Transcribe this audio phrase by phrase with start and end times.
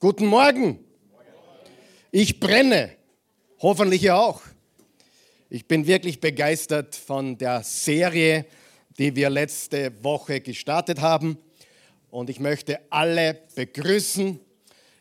[0.00, 0.78] Guten Morgen.
[2.12, 2.92] Ich brenne.
[3.60, 4.42] Hoffentlich ihr auch.
[5.50, 8.46] Ich bin wirklich begeistert von der Serie,
[8.96, 11.36] die wir letzte Woche gestartet haben.
[12.10, 14.38] Und ich möchte alle begrüßen.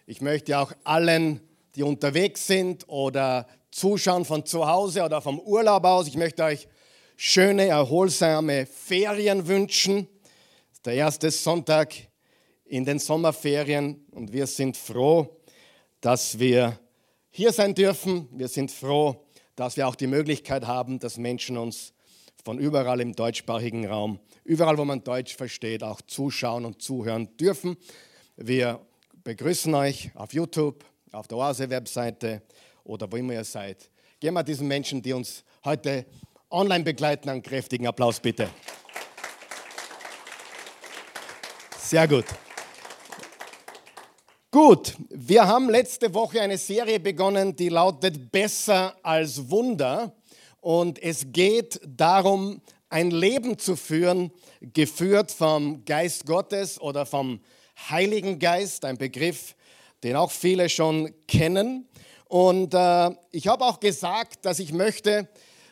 [0.07, 1.41] Ich möchte auch allen,
[1.75, 6.67] die unterwegs sind oder zuschauen von zu Hause oder vom Urlaub aus, ich möchte euch
[7.15, 10.07] schöne, erholsame Ferien wünschen.
[10.23, 11.93] Das ist der erste Sonntag
[12.69, 15.41] in den Sommerferien und wir sind froh,
[16.01, 16.79] dass wir
[17.29, 18.27] hier sein dürfen.
[18.31, 19.25] Wir sind froh,
[19.55, 21.93] dass wir auch die Möglichkeit haben, dass Menschen uns
[22.43, 27.75] von überall im deutschsprachigen Raum, überall wo man Deutsch versteht, auch zuschauen und zuhören dürfen.
[28.37, 28.79] Wir
[29.23, 32.41] begrüßen euch auf YouTube, auf der Oase-Webseite
[32.83, 33.89] oder wo immer ihr seid.
[34.19, 36.05] Geben wir diesen Menschen, die uns heute
[36.49, 38.49] online begleiten, einen kräftigen Applaus bitte.
[41.77, 42.25] Sehr gut.
[44.49, 50.15] Gut, wir haben letzte Woche eine Serie begonnen, die lautet Besser als Wunder.
[50.61, 54.31] Und es geht darum, ein Leben zu führen,
[54.61, 57.41] geführt vom Geist Gottes oder vom
[57.89, 59.53] Heiligen Geist, ein Begriff,
[60.01, 61.85] den auch viele schon kennen.
[62.29, 65.27] Und äh, ich habe auch gesagt, dass ich möchte,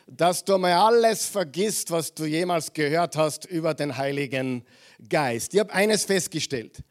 [0.06, 4.66] dass du mal alles vergisst, was du jemals gehört hast über den Heiligen
[5.08, 5.54] Geist.
[5.54, 6.82] Ich habe eines festgestellt.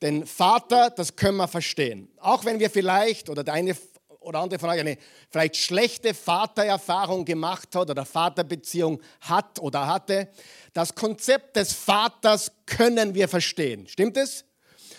[0.00, 2.08] Den Vater, das können wir verstehen.
[2.18, 3.76] Auch wenn wir vielleicht oder der eine
[4.20, 4.98] oder andere von euch eine
[5.30, 10.28] vielleicht schlechte Vatererfahrung gemacht hat oder Vaterbeziehung hat oder hatte,
[10.72, 13.86] das Konzept des Vaters können wir verstehen.
[13.88, 14.44] Stimmt es?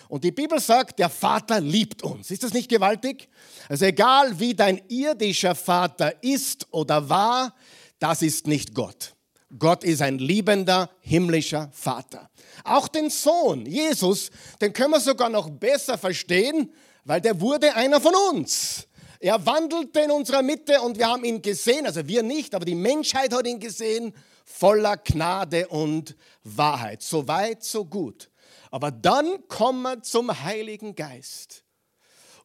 [0.08, 2.32] Und die Bibel sagt, der Vater liebt uns.
[2.32, 3.28] Ist das nicht gewaltig?
[3.68, 7.54] Also egal wie dein irdischer Vater ist oder war,
[8.00, 9.14] das ist nicht Gott.
[9.58, 12.30] Gott ist ein liebender himmlischer Vater.
[12.64, 16.72] Auch den Sohn, Jesus, den können wir sogar noch besser verstehen,
[17.04, 18.86] weil der wurde einer von uns.
[19.18, 22.74] Er wandelte in unserer Mitte und wir haben ihn gesehen, also wir nicht, aber die
[22.74, 27.02] Menschheit hat ihn gesehen, voller Gnade und Wahrheit.
[27.02, 28.30] So weit, so gut.
[28.70, 31.64] Aber dann kommen wir zum Heiligen Geist.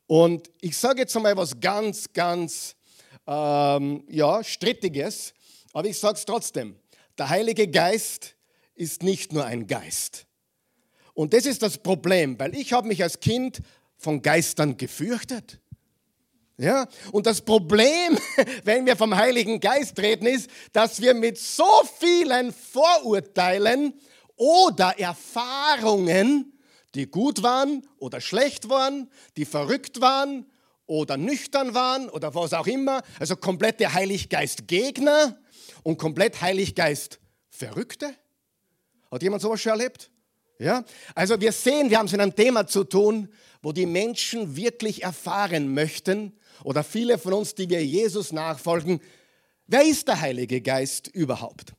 [0.08, 2.76] Und ich sage jetzt einmal was ganz, ganz
[3.26, 5.34] ähm, ja, Strittiges,
[5.74, 6.76] aber ich sage es trotzdem.
[7.18, 8.36] Der Heilige Geist
[8.76, 10.26] ist nicht nur ein Geist.
[11.14, 13.62] Und das ist das Problem, weil ich habe mich als Kind
[13.98, 15.60] von Geistern gefürchtet.
[16.58, 16.88] Ja?
[17.12, 18.18] Und das Problem,
[18.64, 21.66] wenn wir vom Heiligen Geist reden, ist, dass wir mit so
[22.00, 23.94] vielen Vorurteilen
[24.36, 26.52] oder Erfahrungen,
[26.96, 30.46] die gut waren oder schlecht waren, die verrückt waren
[30.86, 35.38] oder nüchtern waren oder was auch immer, also komplette Heiliggeist-Gegner
[35.84, 38.14] und komplett Heiliggeist Verrückte?
[39.12, 40.10] Hat jemand sowas schon erlebt?
[40.60, 40.84] Ja?
[41.14, 43.30] Also wir sehen, wir haben es in einem Thema zu tun,
[43.62, 46.34] wo die Menschen wirklich erfahren möchten,
[46.64, 49.02] oder viele von uns, die wir Jesus nachfolgen,
[49.68, 51.74] wer ist der Heilige Geist überhaupt?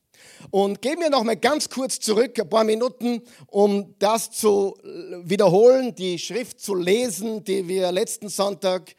[0.51, 4.77] Und gehen wir noch mal ganz kurz zurück, ein paar Minuten, um das zu
[5.25, 8.95] wiederholen, die Schrift zu lesen, die wir letzten Sonntag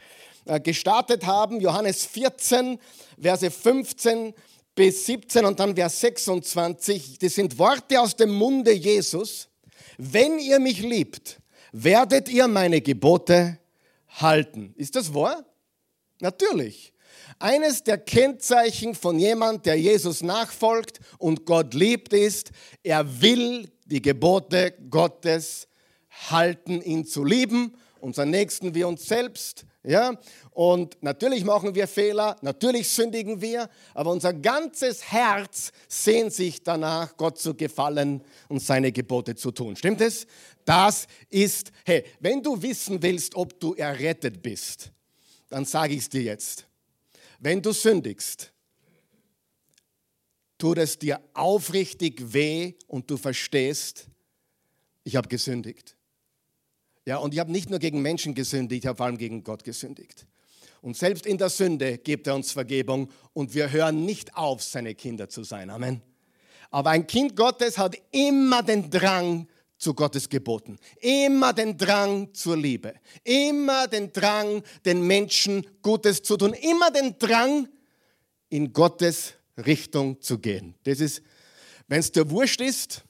[0.46, 1.60] äh, gestartet haben.
[1.60, 2.80] Johannes 14,
[3.20, 4.34] Verse 15
[4.78, 7.18] bis 17 und dann Vers 26.
[7.18, 9.50] Das sind Worte aus dem Munde Jesus.
[9.98, 13.58] Wenn ihr mich liebt, werdet ihr meine Gebote
[14.08, 14.76] halten.
[14.78, 15.44] Ist das wahr?
[16.22, 16.94] Natürlich.
[17.40, 22.52] Eines der Kennzeichen von jemand, der Jesus nachfolgt und Gott liebt, ist,
[22.84, 25.68] er will die Gebote Gottes
[26.30, 29.66] halten, ihn zu lieben, unseren Nächsten wie uns selbst.
[29.88, 30.20] Ja?
[30.52, 37.16] Und natürlich machen wir Fehler, natürlich sündigen wir, aber unser ganzes Herz sehnt sich danach,
[37.16, 39.78] Gott zu gefallen und seine Gebote zu tun.
[39.78, 40.28] Stimmt es?
[40.66, 44.92] Das ist, hey, wenn du wissen willst, ob du errettet bist,
[45.50, 46.68] dann sage ich es dir jetzt.
[47.40, 48.52] Wenn du sündigst,
[50.58, 54.08] tut es dir aufrichtig weh und du verstehst,
[55.06, 55.97] ich habe gesündigt.
[57.08, 59.64] Ja, und ich habe nicht nur gegen Menschen gesündigt, ich habe vor allem gegen Gott
[59.64, 60.28] gesündigt.
[60.82, 64.94] Und selbst in der Sünde gibt er uns Vergebung und wir hören nicht auf, seine
[64.94, 65.70] Kinder zu sein.
[65.70, 66.02] Amen.
[66.70, 72.58] Aber ein Kind Gottes hat immer den Drang zu Gottes Geboten, immer den Drang zur
[72.58, 77.70] Liebe, immer den Drang, den Menschen Gutes zu tun, immer den Drang,
[78.50, 80.76] in Gottes Richtung zu gehen.
[80.84, 81.22] Das ist,
[81.88, 83.06] wenn es dir wurscht ist,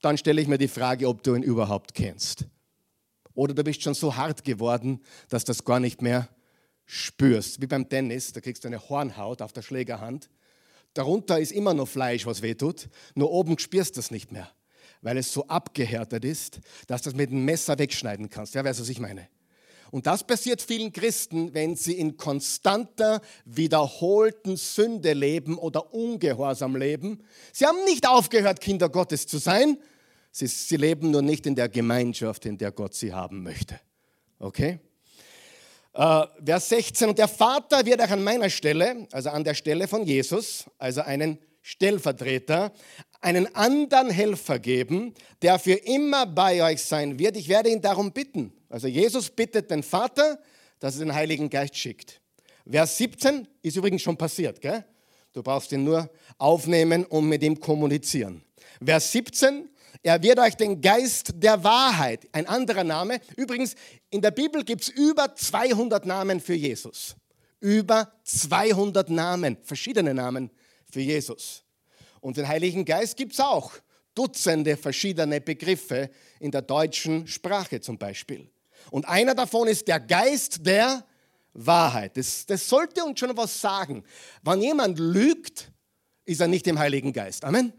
[0.00, 2.46] dann stelle ich mir die Frage, ob du ihn überhaupt kennst.
[3.34, 6.28] Oder du bist schon so hart geworden, dass du das gar nicht mehr
[6.86, 7.60] spürst.
[7.60, 10.30] Wie beim Tennis, da kriegst du eine Hornhaut auf der Schlägerhand.
[10.92, 14.50] Darunter ist immer noch Fleisch, was wehtut, nur oben spürst du es nicht mehr
[15.04, 18.54] weil es so abgehärtet ist, dass du das mit dem Messer wegschneiden kannst.
[18.54, 19.28] Ja, weißt du, was ich meine?
[19.90, 27.22] Und das passiert vielen Christen, wenn sie in konstanter, wiederholten Sünde leben oder Ungehorsam leben.
[27.52, 29.78] Sie haben nicht aufgehört, Kinder Gottes zu sein.
[30.36, 33.78] Sie, sie leben nur nicht in der Gemeinschaft, in der Gott sie haben möchte.
[34.40, 34.80] Okay?
[35.92, 39.86] Äh, Vers 16, und der Vater wird auch an meiner Stelle, also an der Stelle
[39.86, 42.72] von Jesus, also einen Stellvertreter,
[43.20, 47.36] einen anderen Helfer geben, der für immer bei euch sein wird.
[47.36, 48.52] Ich werde ihn darum bitten.
[48.68, 50.40] Also Jesus bittet den Vater,
[50.80, 52.20] dass er den Heiligen Geist schickt.
[52.68, 54.60] Vers 17 ist übrigens schon passiert.
[54.60, 54.84] Gell?
[55.32, 58.42] Du brauchst ihn nur aufnehmen und mit ihm kommunizieren.
[58.84, 59.68] Vers 17,
[60.04, 63.20] er wird euch den Geist der Wahrheit, ein anderer Name.
[63.36, 63.74] Übrigens,
[64.10, 67.16] in der Bibel gibt es über 200 Namen für Jesus.
[67.58, 70.50] Über 200 Namen, verschiedene Namen
[70.90, 71.64] für Jesus.
[72.20, 73.72] Und den Heiligen Geist gibt es auch.
[74.14, 78.50] Dutzende verschiedene Begriffe in der deutschen Sprache zum Beispiel.
[78.90, 81.02] Und einer davon ist der Geist der
[81.54, 82.18] Wahrheit.
[82.18, 84.04] Das, das sollte uns schon was sagen.
[84.42, 85.72] Wenn jemand lügt,
[86.26, 87.42] ist er nicht im Heiligen Geist.
[87.42, 87.72] Amen.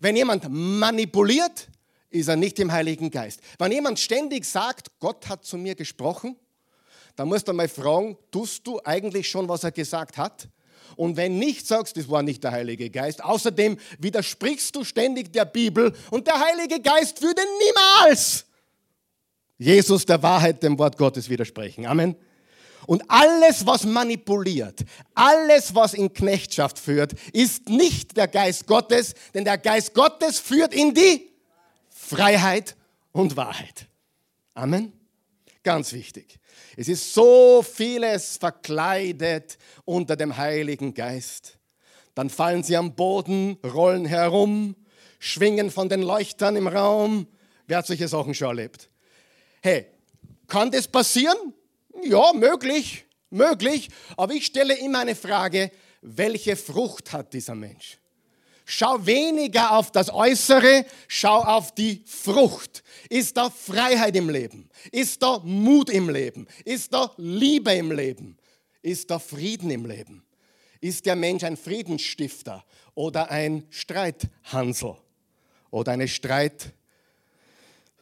[0.00, 1.68] Wenn jemand manipuliert,
[2.10, 3.40] ist er nicht im Heiligen Geist.
[3.58, 6.36] Wenn jemand ständig sagt, Gott hat zu mir gesprochen,
[7.16, 10.48] dann musst du mal fragen, tust du eigentlich schon, was er gesagt hat?
[10.96, 13.22] Und wenn nicht sagst, das war nicht der Heilige Geist.
[13.22, 18.46] Außerdem widersprichst du ständig der Bibel und der Heilige Geist würde niemals
[19.58, 21.86] Jesus der Wahrheit, dem Wort Gottes widersprechen.
[21.86, 22.14] Amen.
[22.86, 24.84] Und alles, was manipuliert,
[25.14, 30.72] alles, was in Knechtschaft führt, ist nicht der Geist Gottes, denn der Geist Gottes führt
[30.72, 31.30] in die
[31.90, 32.76] Freiheit
[33.12, 33.86] und Wahrheit.
[34.54, 34.92] Amen.
[35.62, 36.38] Ganz wichtig.
[36.76, 41.58] Es ist so vieles verkleidet unter dem Heiligen Geist.
[42.14, 44.76] Dann fallen sie am Boden, rollen herum,
[45.18, 47.26] schwingen von den Leuchtern im Raum.
[47.66, 48.88] Wer hat solche Sachen schon erlebt?
[49.60, 49.86] Hey,
[50.46, 51.52] kann das passieren?
[52.02, 53.88] Ja, möglich, möglich.
[54.16, 55.70] Aber ich stelle immer eine Frage,
[56.02, 57.98] welche Frucht hat dieser Mensch?
[58.68, 62.82] Schau weniger auf das Äußere, schau auf die Frucht.
[63.08, 64.68] Ist da Freiheit im Leben?
[64.90, 66.48] Ist da Mut im Leben?
[66.64, 68.36] Ist da Liebe im Leben?
[68.82, 70.24] Ist da Frieden im Leben?
[70.80, 72.64] Ist der Mensch ein Friedensstifter
[72.94, 74.96] oder ein Streithansel
[75.70, 76.72] oder eine Streit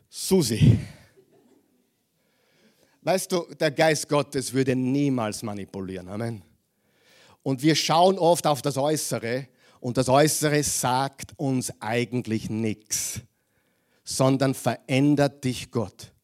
[0.09, 0.79] Susi?
[3.05, 6.09] Weißt du, der Geist Gottes würde niemals manipulieren.
[6.09, 6.43] Amen.
[7.43, 9.47] Und wir schauen oft auf das Äußere
[9.81, 13.21] und das Äußere sagt uns eigentlich nichts,
[14.05, 16.15] sondern verändert dich Gott,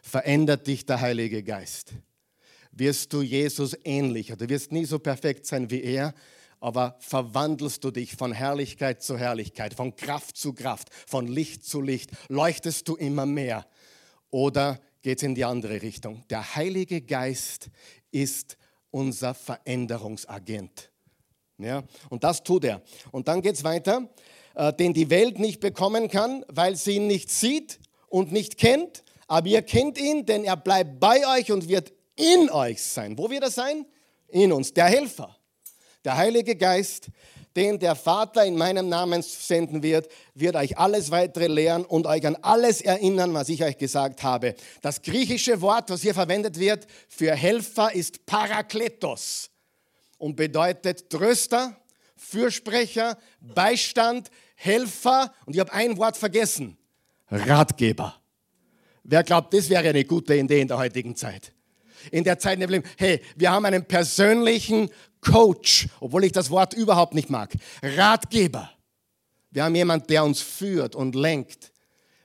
[0.00, 1.92] verändert dich der Heilige Geist.
[2.72, 6.14] Wirst du Jesus ähnlicher, du wirst nie so perfekt sein wie er,
[6.60, 11.82] aber verwandelst du dich von Herrlichkeit zu Herrlichkeit, von Kraft zu Kraft, von Licht zu
[11.82, 13.66] Licht, leuchtest du immer mehr
[14.30, 16.24] oder geht es in die andere Richtung.
[16.30, 17.70] Der Heilige Geist
[18.10, 18.56] ist
[18.90, 20.90] unser Veränderungsagent.
[21.58, 22.82] Ja, und das tut er.
[23.12, 24.08] Und dann geht es weiter,
[24.56, 29.04] äh, den die Welt nicht bekommen kann, weil sie ihn nicht sieht und nicht kennt.
[29.28, 33.16] Aber ihr kennt ihn, denn er bleibt bei euch und wird in euch sein.
[33.16, 33.86] Wo wird er sein?
[34.26, 35.36] In uns, der Helfer.
[36.04, 37.10] Der Heilige Geist,
[37.56, 42.26] den der Vater in meinem Namen senden wird, wird euch alles weitere lehren und euch
[42.26, 44.54] an alles erinnern, was ich euch gesagt habe.
[44.82, 49.50] Das griechische Wort, was hier verwendet wird für Helfer, ist Parakletos
[50.18, 51.76] und bedeutet Tröster,
[52.16, 56.76] Fürsprecher, Beistand, Helfer und ich habe ein Wort vergessen,
[57.30, 58.14] Ratgeber.
[59.02, 61.52] Wer glaubt, das wäre eine gute Idee in der heutigen Zeit?
[62.10, 66.50] In der Zeit, in der wir hey, wir haben einen persönlichen Coach, obwohl ich das
[66.50, 67.52] Wort überhaupt nicht mag.
[67.82, 68.70] Ratgeber.
[69.50, 71.72] Wir haben jemanden, der uns führt und lenkt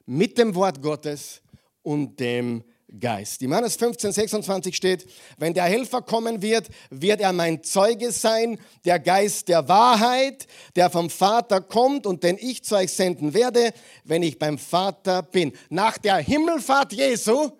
[0.05, 1.41] mit dem Wort Gottes
[1.81, 2.63] und dem
[2.99, 3.41] Geist.
[3.41, 8.59] In Johannes 15, 26 steht, wenn der Helfer kommen wird, wird er mein Zeuge sein,
[8.83, 10.45] der Geist der Wahrheit,
[10.75, 13.71] der vom Vater kommt und den ich zu euch senden werde,
[14.03, 15.53] wenn ich beim Vater bin.
[15.69, 17.51] Nach der Himmelfahrt Jesu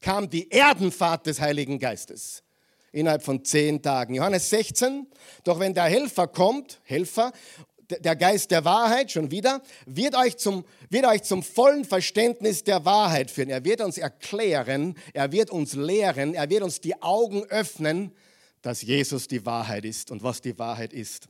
[0.00, 2.44] kam die Erdenfahrt des Heiligen Geistes
[2.92, 4.14] innerhalb von zehn Tagen.
[4.14, 5.06] Johannes 16,
[5.44, 7.32] doch wenn der Helfer kommt, Helfer,
[7.90, 12.84] der Geist der Wahrheit, schon wieder, wird euch, zum, wird euch zum vollen Verständnis der
[12.84, 13.50] Wahrheit führen.
[13.50, 18.12] Er wird uns erklären, er wird uns lehren, er wird uns die Augen öffnen,
[18.62, 21.28] dass Jesus die Wahrheit ist und was die Wahrheit ist.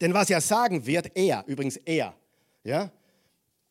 [0.00, 2.14] Denn was er sagen wird, er, übrigens er,
[2.64, 2.90] ja,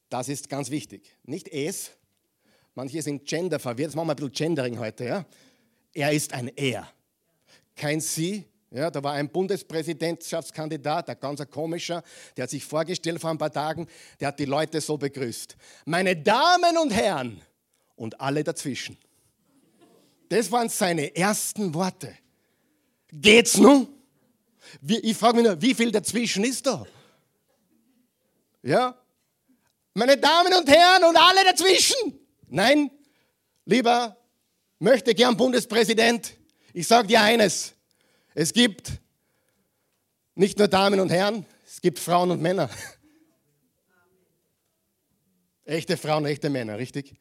[0.09, 1.15] das ist ganz wichtig.
[1.23, 1.91] Nicht es,
[2.73, 5.25] manche sind gender verwirrt, jetzt machen wir ein bisschen Gendering heute, ja.
[5.93, 6.87] Er ist ein Er.
[7.75, 12.03] Kein Sie, Ja, da war ein Bundespräsidentschaftskandidat, ein ganz komischer,
[12.37, 13.87] der hat sich vorgestellt vor ein paar Tagen,
[14.19, 15.57] der hat die Leute so begrüßt.
[15.85, 17.41] Meine Damen und Herren
[17.95, 18.95] und alle dazwischen.
[20.29, 22.15] Das waren seine ersten Worte.
[23.11, 23.87] Geht's nun?
[24.87, 26.85] Ich frage mich nur, wie viel dazwischen ist da?
[28.61, 28.95] Ja?
[29.95, 32.19] Meine Damen und Herren und alle dazwischen.
[32.47, 32.91] Nein,
[33.65, 34.15] lieber
[34.79, 36.35] möchte gern Bundespräsident.
[36.73, 37.73] Ich sage dir eines.
[38.33, 38.93] Es gibt
[40.35, 42.69] nicht nur Damen und Herren, es gibt Frauen und Männer.
[45.65, 47.13] Echte Frauen, echte Männer, richtig?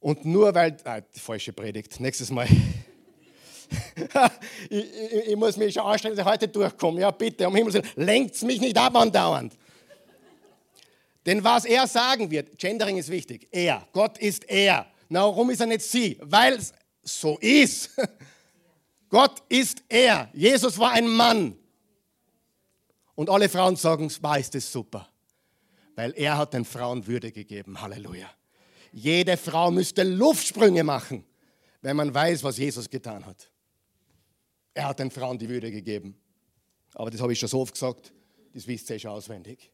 [0.00, 2.48] Und nur weil, ah, falsche Predigt, nächstes Mal.
[4.68, 7.00] ich, ich, ich, muss mich schon anstrengen, dass ich heute durchkomme.
[7.00, 9.56] Ja, bitte, um Himmels Willen, lenkt mich nicht ab andauernd.
[11.26, 14.86] Denn was er sagen wird, Gendering ist wichtig, er, Gott ist er.
[15.08, 16.18] Na, warum ist er nicht sie?
[16.20, 16.72] Weil es
[17.02, 17.90] so ist.
[19.08, 20.28] Gott ist er.
[20.32, 21.56] Jesus war ein Mann.
[23.14, 25.08] Und alle Frauen sagen, war ist das super.
[25.96, 27.80] Weil er hat den Frauen Würde gegeben.
[27.80, 28.30] Halleluja.
[28.92, 31.24] Jede Frau müsste Luftsprünge machen,
[31.82, 33.50] wenn man weiß, was Jesus getan hat.
[34.74, 36.16] Er hat den Frauen die Würde gegeben.
[36.94, 38.12] Aber das habe ich schon so oft gesagt,
[38.54, 39.70] das wisst ihr schon auswendig.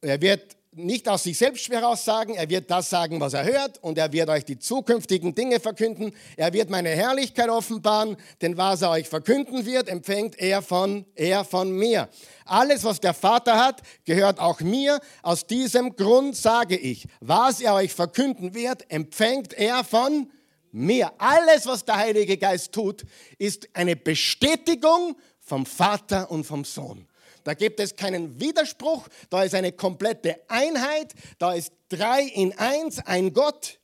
[0.00, 3.82] Er wird nicht aus sich selbst heraus sagen, er wird das sagen, was er hört
[3.82, 6.12] und er wird euch die zukünftigen Dinge verkünden.
[6.36, 11.44] Er wird meine Herrlichkeit offenbaren, denn was er euch verkünden wird, empfängt er von, er
[11.44, 12.08] von mir.
[12.44, 15.00] Alles, was der Vater hat, gehört auch mir.
[15.22, 20.30] Aus diesem Grund sage ich, was er euch verkünden wird, empfängt er von
[20.72, 21.12] mir.
[21.18, 23.04] Alles, was der Heilige Geist tut,
[23.38, 27.06] ist eine Bestätigung vom Vater und vom Sohn.
[27.44, 32.98] Da gibt es keinen Widerspruch, da ist eine komplette Einheit, da ist drei in eins,
[33.00, 33.78] ein Gott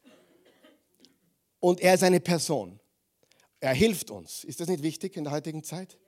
[1.61, 2.81] und er ist eine Person.
[3.61, 4.45] Er hilft uns.
[4.45, 5.99] Ist das nicht wichtig in der heutigen Zeit?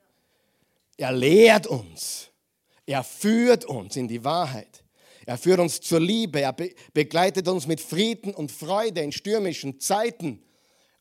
[0.96, 2.30] Er lehrt uns.
[2.86, 4.82] Er führt uns in die Wahrheit.
[5.26, 6.40] Er führt uns zur Liebe.
[6.40, 10.42] Er be begleitet uns mit Frieden und Freude in stürmischen Zeiten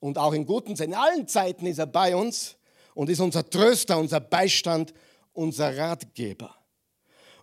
[0.02, 0.92] und auch in guten Zeiten.
[0.92, 2.58] In allen Zeiten ist er bei uns
[2.94, 4.94] und ist unser Tröster, unser Beistand
[5.34, 6.56] unser Ratgeber.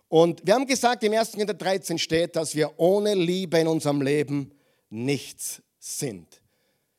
[0.07, 1.33] Und wir haben gesagt, im 1.
[1.33, 4.51] Korinther 13 steht, dass wir ohne Liebe in unserem Leben
[4.89, 6.41] nichts sind.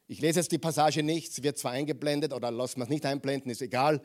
[0.06, 3.06] Ich lese jetzt die Passage nicht, sie wird zwar eingeblendet oder lassen wir es nicht
[3.06, 4.00] einblenden, ist egal.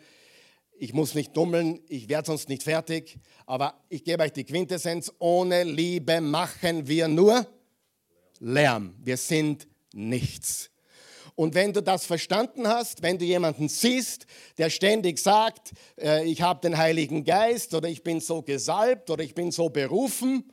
[0.77, 5.11] Ich muss nicht dummeln, ich werde sonst nicht fertig, aber ich gebe euch die Quintessenz,
[5.19, 7.47] ohne Liebe machen wir nur
[8.39, 8.95] Lärm.
[9.03, 10.69] Wir sind nichts.
[11.35, 14.25] Und wenn du das verstanden hast, wenn du jemanden siehst,
[14.57, 19.23] der ständig sagt, äh, ich habe den Heiligen Geist oder ich bin so gesalbt oder
[19.23, 20.49] ich bin so berufen,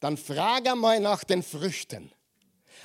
[0.00, 2.10] dann frage mal nach den Früchten.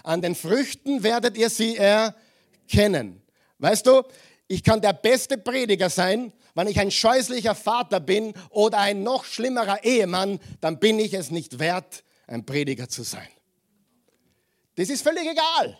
[0.04, 3.22] An den Früchten werdet ihr sie erkennen.
[3.58, 4.04] Weißt du,
[4.48, 9.24] ich kann der beste Prediger sein, wenn ich ein scheußlicher Vater bin oder ein noch
[9.24, 13.28] schlimmerer Ehemann, dann bin ich es nicht wert, ein Prediger zu sein.
[14.76, 15.78] Das ist völlig egal.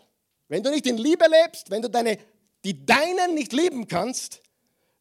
[0.52, 2.18] Wenn du nicht in Liebe lebst, wenn du deine,
[2.66, 4.42] die Deinen nicht lieben kannst,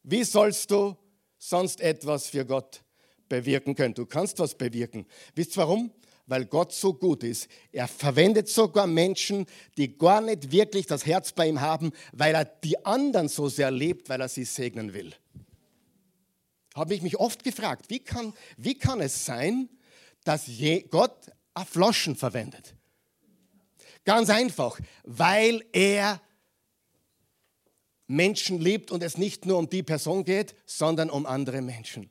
[0.01, 0.95] wie sollst du
[1.37, 2.81] sonst etwas für Gott
[3.27, 3.93] bewirken können?
[3.93, 5.05] Du kannst was bewirken.
[5.35, 5.91] Wisst ihr warum?
[6.25, 7.49] Weil Gott so gut ist.
[7.73, 12.45] Er verwendet sogar Menschen, die gar nicht wirklich das Herz bei ihm haben, weil er
[12.45, 15.13] die anderen so sehr liebt, weil er sie segnen will.
[16.75, 19.67] Habe ich mich oft gefragt, wie kann, wie kann es sein,
[20.23, 20.49] dass
[20.89, 21.29] Gott
[21.69, 22.73] Floschen verwendet?
[24.03, 26.21] Ganz einfach, weil er
[28.07, 32.09] Menschen liebt und es nicht nur um die Person geht, sondern um andere Menschen.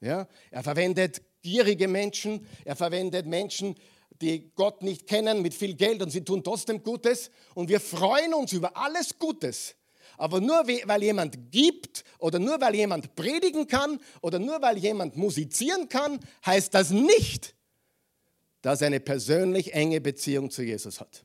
[0.00, 0.28] Ja?
[0.50, 3.76] Er verwendet gierige Menschen, er verwendet Menschen,
[4.20, 7.30] die Gott nicht kennen, mit viel Geld und sie tun trotzdem Gutes.
[7.54, 9.76] Und wir freuen uns über alles Gutes.
[10.16, 15.16] Aber nur weil jemand gibt oder nur weil jemand predigen kann oder nur weil jemand
[15.16, 17.54] musizieren kann, heißt das nicht,
[18.64, 21.22] dass er eine persönlich enge Beziehung zu Jesus hat.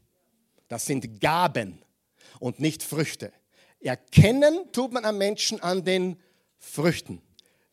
[0.67, 1.81] Das sind Gaben
[2.41, 3.31] und nicht Früchte.
[3.79, 6.17] Erkennen tut man am Menschen an den
[6.57, 7.21] Früchten.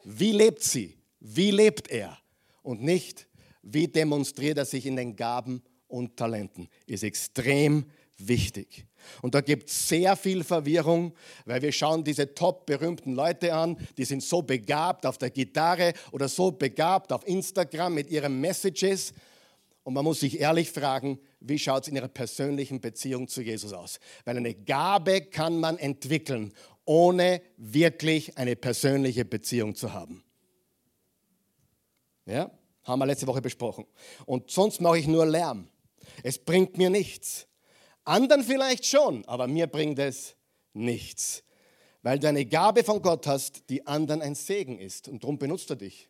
[0.05, 0.97] Wie lebt sie?
[1.19, 2.17] Wie lebt er?
[2.63, 3.27] Und nicht,
[3.61, 6.69] wie demonstriert er sich in den Gaben und Talenten.
[6.87, 7.87] Ist extrem
[8.19, 8.87] wichtig.
[9.21, 11.13] Und da gibt es sehr viel Verwirrung,
[11.45, 15.93] weil wir schauen diese top berühmten Leute an, die sind so begabt auf der Gitarre
[16.13, 19.13] oder so begabt auf Instagram mit ihren Messages
[19.87, 23.73] und man muss sich ehrlich fragen, wie schaut es in ihrer persönlichen Beziehung zu Jesus
[23.73, 24.01] aus?
[24.25, 26.53] Weil eine Gabe kann man entwickeln,
[26.85, 30.25] ohne wirklich eine persönliche Beziehung zu haben.
[32.25, 32.51] Ja,
[32.83, 33.87] haben wir letzte Woche besprochen.
[34.25, 35.69] Und sonst mache ich nur Lärm.
[36.25, 37.47] Es bringt mir nichts.
[38.03, 40.35] Anderen vielleicht schon, aber mir bringt es
[40.73, 41.45] nichts.
[42.03, 45.07] weil du eine Gabe von Gott hast, die anderen ein Segen ist.
[45.07, 46.09] Und darum benutzt er dich.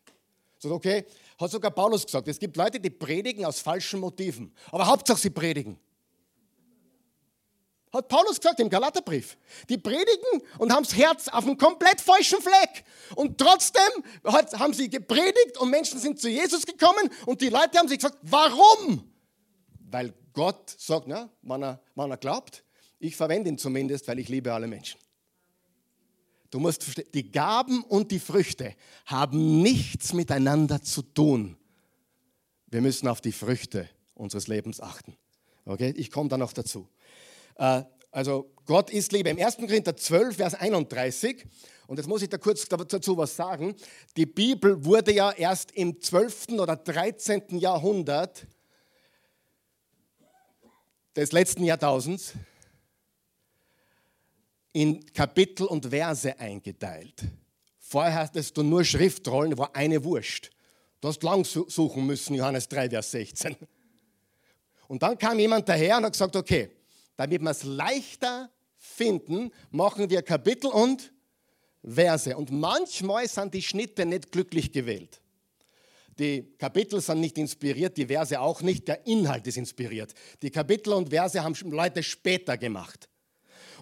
[0.59, 1.05] So, okay,
[1.37, 4.53] hat sogar Paulus gesagt, es gibt Leute, die predigen aus falschen Motiven.
[4.71, 5.79] Aber Hauptsache sie predigen.
[7.93, 9.37] Hat Paulus gesagt im Galaterbrief.
[9.69, 12.83] Die predigen und haben das Herz auf einem komplett falschen Fleck.
[13.15, 13.81] Und trotzdem
[14.23, 18.17] haben sie gepredigt und Menschen sind zu Jesus gekommen und die Leute haben sich gesagt,
[18.23, 19.09] warum?
[19.89, 22.63] Weil Gott sagt, na, wenn er, wenn er glaubt,
[22.99, 24.99] ich verwende ihn zumindest, weil ich liebe alle Menschen.
[26.49, 28.75] Du musst verstehen, die Gaben und die Früchte
[29.05, 31.57] haben nichts miteinander zu tun.
[32.67, 35.15] Wir müssen auf die Früchte unseres Lebens achten.
[35.65, 36.87] Okay, ich komme da noch dazu.
[37.55, 39.29] Äh, also Gott ist Liebe.
[39.29, 39.57] Im 1.
[39.57, 41.45] Korinther 12, Vers 31,
[41.87, 43.75] und jetzt muss ich da kurz dazu was sagen,
[44.17, 46.49] die Bibel wurde ja erst im 12.
[46.59, 47.59] oder 13.
[47.59, 48.45] Jahrhundert
[51.15, 52.33] des letzten Jahrtausends
[54.77, 57.23] in Kapitel und Verse eingeteilt.
[57.79, 60.51] Vorher hattest du nur Schriftrollen, war eine Wurst.
[61.01, 63.55] Du hast lang suchen müssen, Johannes 3, Vers 16.
[64.87, 66.69] Und dann kam jemand daher und hat gesagt, okay,
[67.15, 71.11] damit wir es leichter finden, machen wir Kapitel und
[71.83, 72.37] Verse.
[72.37, 75.19] Und manchmal sind die Schnitte nicht glücklich gewählt.
[76.19, 80.13] Die Kapitel sind nicht inspiriert, die Verse auch nicht, der Inhalt ist inspiriert.
[80.43, 83.09] Die Kapitel und Verse haben Leute später gemacht.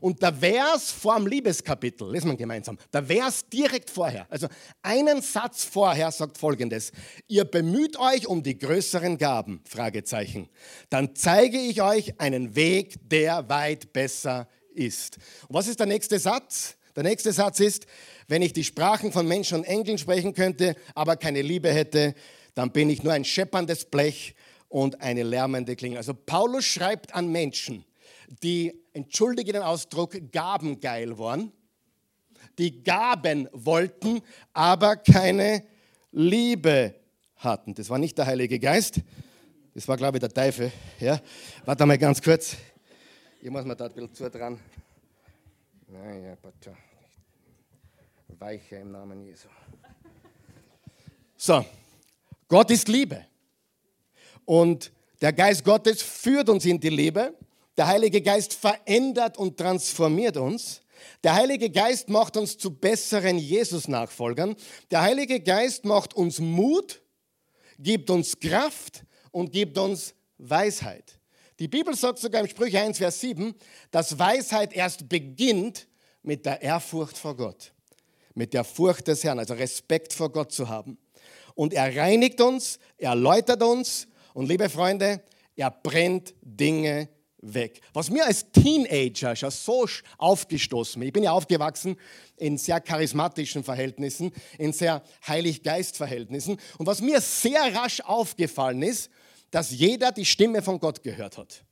[0.02, 4.48] Und der Vers vor dem Liebeskapitel, lesen wir gemeinsam, der Vers direkt vorher, also
[4.82, 6.92] einen Satz vorher sagt folgendes,
[7.28, 10.50] ihr bemüht euch um die größeren Gaben, Fragezeichen,
[10.90, 15.18] dann zeige ich euch einen Weg, der weit besser ist.
[15.48, 16.78] Und was ist der nächste Satz?
[16.96, 17.88] Der nächste Satz ist,
[18.28, 22.16] wenn ich die Sprachen von Menschen und Engeln sprechen könnte, aber keine Liebe hätte,
[22.54, 24.34] dann bin ich nur ein schepperndes Blech
[24.70, 25.98] und eine lärmende Klingel.
[25.98, 27.86] Also Paulus schreibt an Menschen,
[28.44, 31.52] die, entschuldige den Ausdruck, gabengeil waren,
[32.58, 34.22] die Gaben wollten,
[34.54, 35.64] aber keine
[36.12, 36.96] Liebe
[37.38, 37.74] hatten.
[37.74, 39.02] Das war nicht der Heilige Geist,
[39.74, 40.72] das war, glaube ich, der Teufel.
[41.02, 41.20] Ja?
[41.66, 42.56] Warte mal ganz kurz.
[43.42, 44.58] Ich muss mir da ein bisschen zu dran.
[45.88, 46.76] Naja, bitte.
[48.40, 49.48] Weiche im Namen Jesu.
[51.36, 51.66] So,
[52.48, 53.26] Gott ist Liebe.
[54.46, 57.34] Und der Geist Gottes führt uns in die Liebe.
[57.78, 60.82] Der Heilige Geist verändert und transformiert uns.
[61.24, 64.56] Der Heilige Geist macht uns zu besseren Jesus-Nachfolgern.
[64.92, 67.02] Der Heilige Geist macht uns Mut,
[67.78, 71.20] gibt uns Kraft und gibt uns Weisheit.
[71.60, 73.54] Die Bibel sagt sogar im Sprüche 1, Vers 7,
[73.92, 75.88] dass Weisheit erst beginnt
[76.22, 77.74] mit der Ehrfurcht vor Gott,
[78.34, 80.98] mit der Furcht des Herrn, also Respekt vor Gott zu haben.
[81.56, 85.22] Und er reinigt uns, er erläutert uns und liebe Freunde,
[85.56, 87.08] er brennt Dinge
[87.54, 87.82] weg.
[87.94, 89.86] Was mir als Teenager schon so
[90.18, 91.98] aufgestoßen ist, ich bin ja aufgewachsen
[92.38, 96.58] in sehr charismatischen Verhältnissen, in sehr Heilig-Geist-Verhältnissen.
[96.78, 99.10] Und was mir sehr rasch aufgefallen ist,
[99.52, 101.64] dass jeder die Stimme von Gott gehört hat.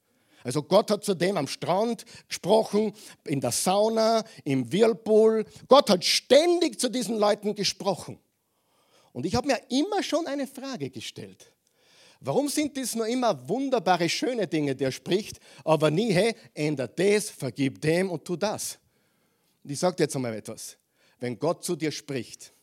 [0.43, 2.93] Also Gott hat zu dem am Strand gesprochen,
[3.25, 5.45] in der Sauna, im Whirlpool.
[5.67, 8.19] Gott hat ständig zu diesen Leuten gesprochen.
[9.13, 11.53] Und ich habe mir immer schon eine Frage gestellt.
[12.25, 16.97] Warum sind das nur immer wunderbare, schöne Dinge, die er spricht, aber nie, hey, ändert
[16.97, 18.79] das, vergib dem und tu das?
[19.61, 20.77] Und ich sage dir jetzt einmal etwas.
[21.19, 22.53] Wenn Gott zu dir spricht,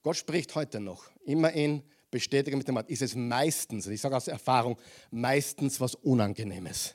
[0.00, 4.16] Gott spricht heute noch, immer in Bestätigung mit dem Wort, ist es meistens, ich sage
[4.16, 4.78] aus Erfahrung,
[5.10, 6.94] meistens was Unangenehmes.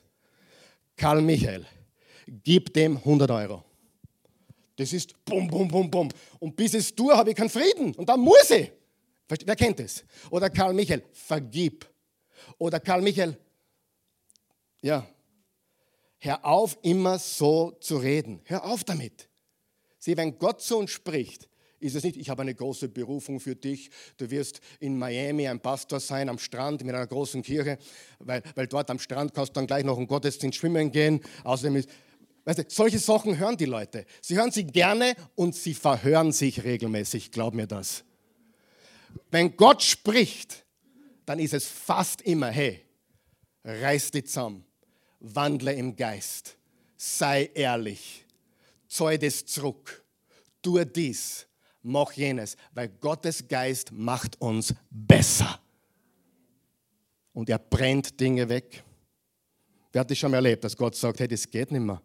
[0.95, 1.65] Karl Michael,
[2.27, 3.65] gib dem 100 Euro.
[4.77, 6.09] Das ist bum, bum, bum, bum.
[6.39, 7.93] Und bis es tue, habe ich keinen Frieden.
[7.95, 8.71] Und dann muss ich.
[9.27, 10.05] Wer kennt es?
[10.31, 11.88] Oder Karl Michael, vergib.
[12.58, 13.38] Oder Karl Michael,
[14.82, 15.08] ja,
[16.19, 18.41] hör auf, immer so zu reden.
[18.45, 19.30] Hör auf damit.
[19.97, 21.49] Sieh, wenn Gott zu uns spricht,
[21.80, 25.60] ist es nicht, ich habe eine große Berufung für dich, du wirst in Miami ein
[25.60, 27.78] Pastor sein, am Strand mit einer großen Kirche,
[28.19, 31.21] weil, weil dort am Strand kannst du dann gleich noch im Gottesdienst schwimmen gehen.
[31.43, 31.89] Außerdem ist,
[32.45, 34.06] weißt du, solche Sachen hören die Leute.
[34.21, 38.04] Sie hören sie gerne und sie verhören sich regelmäßig, glaub mir das.
[39.32, 40.65] Wenn Gott spricht,
[41.29, 42.83] dann ist es fast immer, hey,
[43.63, 44.65] reiß dich zusammen,
[45.19, 46.57] wandle im Geist,
[46.97, 48.25] sei ehrlich,
[48.87, 50.03] zeu das zurück,
[50.59, 51.45] tue dies,
[51.83, 55.59] mach jenes, weil Gottes Geist macht uns besser.
[57.33, 58.83] Und er brennt Dinge weg.
[59.91, 62.01] Wer hat das schon mal erlebt, dass Gott sagt, hey, das geht nicht mehr.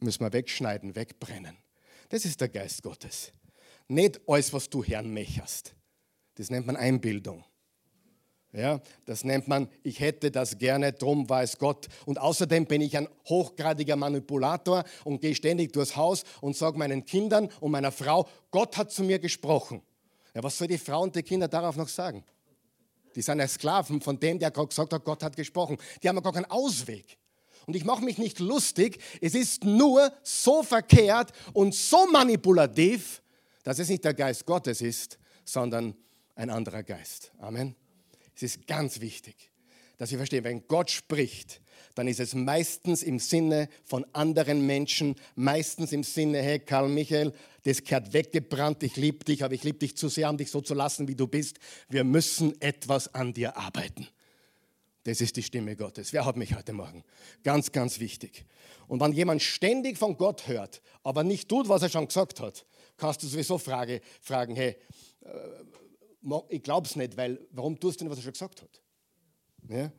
[0.00, 1.56] Müssen wir wegschneiden, wegbrennen.
[2.08, 3.32] Das ist der Geist Gottes.
[3.86, 5.72] Nicht alles, was du Herrn mecherst.
[6.34, 7.44] Das nennt man Einbildung.
[8.52, 11.86] Ja, das nennt man, ich hätte das gerne, drum weiß Gott.
[12.06, 17.04] Und außerdem bin ich ein hochgradiger Manipulator und gehe ständig durchs Haus und sage meinen
[17.04, 19.82] Kindern und meiner Frau, Gott hat zu mir gesprochen.
[20.34, 22.24] Ja, was soll die Frau und die Kinder darauf noch sagen?
[23.14, 25.76] Die sind ja Sklaven von dem, der gesagt hat, Gott hat gesprochen.
[26.02, 27.18] Die haben ja gar keinen Ausweg.
[27.66, 33.22] Und ich mache mich nicht lustig, es ist nur so verkehrt und so manipulativ,
[33.62, 35.94] dass es nicht der Geist Gottes ist, sondern
[36.34, 37.30] ein anderer Geist.
[37.38, 37.74] Amen.
[38.38, 39.50] Es ist ganz wichtig,
[39.96, 41.60] dass wir verstehen, wenn Gott spricht,
[41.96, 47.32] dann ist es meistens im Sinne von anderen Menschen, meistens im Sinne, hey Karl Michael,
[47.64, 50.60] das gehört weggebrannt, ich liebe dich, aber ich liebe dich zu sehr, um dich so
[50.60, 51.58] zu lassen, wie du bist.
[51.88, 54.06] Wir müssen etwas an dir arbeiten.
[55.02, 56.12] Das ist die Stimme Gottes.
[56.12, 57.02] Wer hat mich heute Morgen?
[57.42, 58.44] Ganz, ganz wichtig.
[58.86, 62.64] Und wenn jemand ständig von Gott hört, aber nicht tut, was er schon gesagt hat,
[62.96, 64.76] kannst du sowieso Frage, fragen, hey,
[65.24, 65.28] äh,
[66.48, 68.80] ich glaube es nicht, weil warum tust du nicht, was er schon gesagt hat?
[69.68, 69.92] Ja?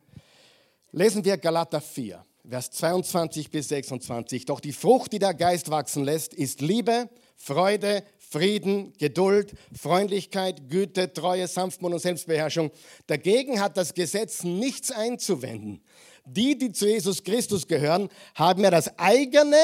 [0.92, 4.44] Lesen wir Galater 4, Vers 22 bis 26.
[4.44, 11.12] Doch die Frucht, die der Geist wachsen lässt, ist Liebe, Freude, Frieden, Geduld, Freundlichkeit, Güte,
[11.12, 12.70] Treue, Sanftmut und Selbstbeherrschung.
[13.06, 15.82] Dagegen hat das Gesetz nichts einzuwenden.
[16.24, 19.56] Die, die zu Jesus Christus gehören, haben ja das eigene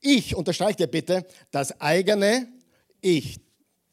[0.00, 2.48] Ich, unterstreicht ihr bitte, das eigene
[3.00, 3.40] Ich,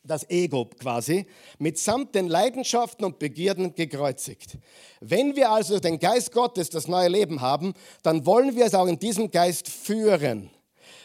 [0.08, 1.26] das Ego quasi,
[1.60, 4.58] mitsamt den Leidenschaften und Begierden gekreuzigt.
[5.02, 8.88] Wenn wir also den Geist Gottes, das neue Leben haben, dann wollen wir es auch
[8.88, 10.50] in diesem Geist führen.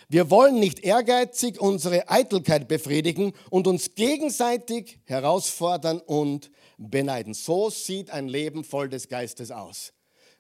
[0.09, 7.33] Wir wollen nicht ehrgeizig unsere Eitelkeit befriedigen und uns gegenseitig herausfordern und beneiden.
[7.33, 9.93] So sieht ein Leben voll des Geistes aus.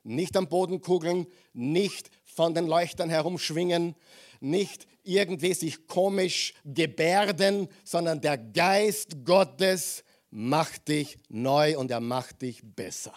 [0.02, 3.94] Nicht am Boden kugeln, nicht von den Leuchtern herumschwingen,
[4.40, 12.42] nicht irgendwie sich komisch gebärden, sondern der Geist Gottes macht dich neu und er macht
[12.42, 13.12] dich besser.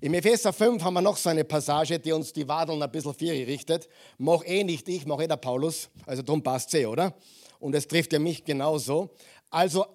[0.00, 3.14] Im Epheser 5 haben wir noch so eine Passage, die uns die Wadeln ein bisschen
[3.14, 3.88] vieri richtet.
[4.18, 5.88] Mach eh nicht ich, mach eh der Paulus.
[6.04, 7.14] Also drum passt eh, oder?
[7.58, 9.10] Und es trifft ja mich genauso.
[9.50, 9.86] Also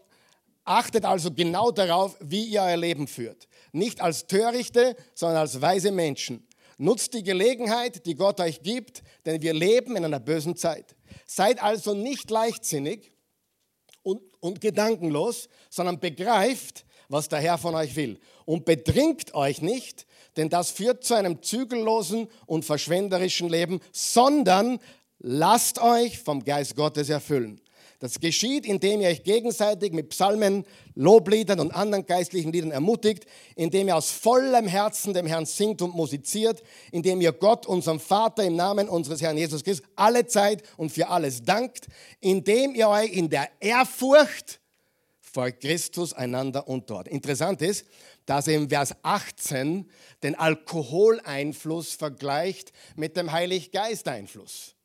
[0.65, 3.47] achtet also genau darauf, wie ihr euer Leben führt.
[3.73, 6.47] Nicht als Törichte, sondern als weise Menschen.
[6.81, 10.95] Nutzt die Gelegenheit, die Gott euch gibt, denn wir leben in einer bösen Zeit.
[11.27, 13.11] Seid also nicht leichtsinnig
[14.01, 18.19] und, und gedankenlos, sondern begreift, was der Herr von euch will.
[18.45, 24.79] Und betrinkt euch nicht, denn das führt zu einem zügellosen und verschwenderischen Leben, sondern
[25.19, 27.61] lasst euch vom Geist Gottes erfüllen.
[28.01, 33.89] Das geschieht, indem ihr euch gegenseitig mit Psalmen, Lobliedern und anderen geistlichen Liedern ermutigt, indem
[33.89, 38.55] ihr aus vollem Herzen dem Herrn singt und musiziert, indem ihr Gott, unserem Vater, im
[38.55, 41.89] Namen unseres Herrn Jesus Christus, alle Zeit und für alles dankt,
[42.21, 44.59] indem ihr euch in der Ehrfurcht
[45.19, 47.07] vor Christus einander und dort.
[47.07, 47.85] Interessant ist,
[48.25, 49.87] dass im Vers 18
[50.23, 54.75] den Alkoholeinfluss vergleicht mit dem Heiliggeisteinfluss.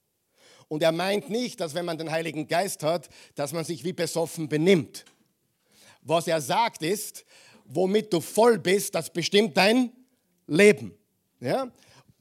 [0.68, 3.92] Und er meint nicht, dass wenn man den Heiligen Geist hat, dass man sich wie
[3.92, 5.04] besoffen benimmt.
[6.02, 7.24] Was er sagt ist,
[7.64, 9.92] womit du voll bist, das bestimmt dein
[10.46, 10.92] Leben.
[11.40, 11.70] Ja?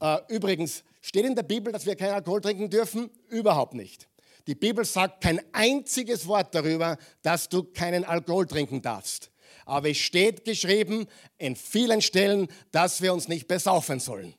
[0.00, 3.10] Äh, übrigens, steht in der Bibel, dass wir keinen Alkohol trinken dürfen?
[3.28, 4.08] Überhaupt nicht.
[4.46, 9.30] Die Bibel sagt kein einziges Wort darüber, dass du keinen Alkohol trinken darfst.
[9.64, 11.06] Aber es steht geschrieben
[11.38, 14.34] in vielen Stellen, dass wir uns nicht besaufen sollen.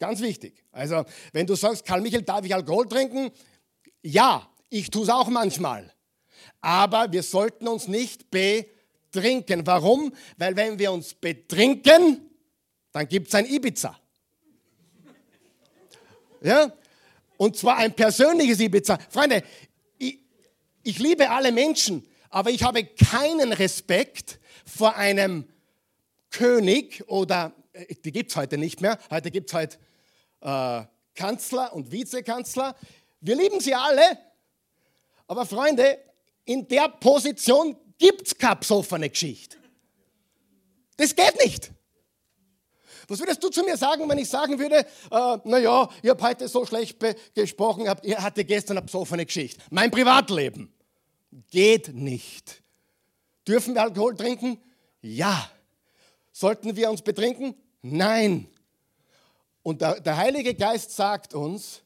[0.00, 0.64] Ganz wichtig.
[0.72, 3.30] Also, wenn du sagst, Karl Michael, darf ich Alkohol trinken?
[4.02, 5.92] Ja, ich tue es auch manchmal.
[6.62, 9.66] Aber wir sollten uns nicht betrinken.
[9.66, 10.14] Warum?
[10.38, 12.30] Weil wenn wir uns betrinken,
[12.92, 14.00] dann gibt es ein Ibiza.
[16.40, 16.72] Ja?
[17.36, 18.98] Und zwar ein persönliches Ibiza.
[19.10, 19.42] Freunde,
[19.98, 20.18] ich,
[20.82, 25.44] ich liebe alle Menschen, aber ich habe keinen Respekt vor einem
[26.30, 29.78] König oder, äh, die gibt es heute nicht mehr, heute gibt es halt
[30.40, 30.82] äh,
[31.14, 32.74] Kanzler und Vizekanzler.
[33.20, 34.18] Wir lieben sie alle,
[35.26, 35.98] aber Freunde,
[36.44, 39.56] in der Position gibt es keine besoffene Geschichte.
[40.96, 41.70] Das geht nicht.
[43.08, 46.46] Was würdest du zu mir sagen, wenn ich sagen würde, äh, naja, ich habe heute
[46.46, 46.96] so schlecht
[47.34, 49.60] gesprochen, ich hatte gestern eine besoffene Geschichte.
[49.70, 50.72] Mein Privatleben
[51.50, 52.62] geht nicht.
[53.46, 54.58] Dürfen wir Alkohol trinken?
[55.02, 55.50] Ja.
[56.30, 57.54] Sollten wir uns betrinken?
[57.82, 58.48] Nein.
[59.62, 61.82] Und der, der Heilige Geist sagt uns,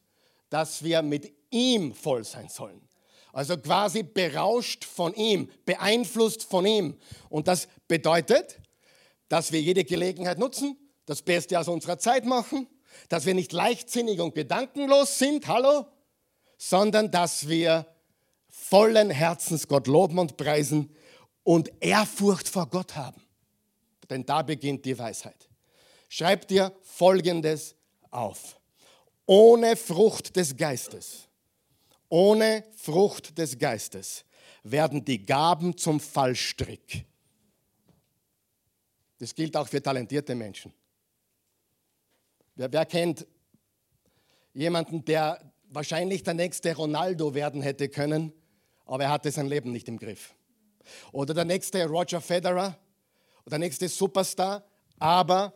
[0.50, 2.88] dass wir mit ihm voll sein sollen.
[3.32, 6.96] Also quasi berauscht von ihm, beeinflusst von ihm.
[7.28, 8.60] Und das bedeutet,
[9.28, 12.68] dass wir jede Gelegenheit nutzen, das Beste aus unserer Zeit machen,
[13.08, 15.86] dass wir nicht leichtsinnig und gedankenlos sind, hallo,
[16.56, 17.86] sondern dass wir
[18.48, 20.94] vollen Herzens Gott loben und preisen
[21.42, 23.20] und Ehrfurcht vor Gott haben.
[24.08, 25.48] denn da beginnt die Weisheit.
[26.16, 27.74] Schreib dir Folgendes
[28.12, 28.60] auf.
[29.26, 31.26] Ohne Frucht des Geistes,
[32.08, 34.24] ohne Frucht des Geistes
[34.62, 37.04] werden die Gaben zum Fallstrick.
[39.18, 40.72] Das gilt auch für talentierte Menschen.
[42.54, 43.26] Wer, wer kennt
[44.52, 48.32] jemanden, der wahrscheinlich der nächste Ronaldo werden hätte können,
[48.86, 50.32] aber er hatte sein Leben nicht im Griff?
[51.10, 52.78] Oder der nächste Roger Federer
[53.44, 54.64] oder der nächste Superstar,
[55.00, 55.52] aber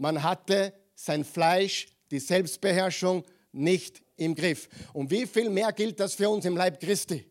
[0.00, 4.68] man hatte sein Fleisch, die Selbstbeherrschung nicht im Griff.
[4.94, 7.30] Und wie viel mehr gilt das für uns im Leib Christi?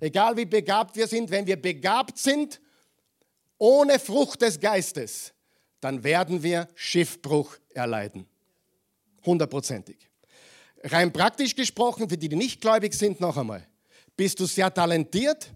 [0.00, 2.60] Egal wie begabt wir sind, wenn wir begabt sind,
[3.58, 5.34] ohne Frucht des Geistes,
[5.80, 8.26] dann werden wir Schiffbruch erleiden.
[9.26, 10.08] Hundertprozentig.
[10.84, 13.66] Rein praktisch gesprochen, für die, die nicht gläubig sind, noch einmal.
[14.16, 15.52] Bist du sehr talentiert,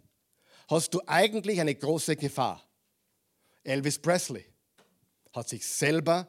[0.69, 2.63] hast du eigentlich eine große Gefahr.
[3.63, 4.45] Elvis Presley
[5.33, 6.29] hat sich selber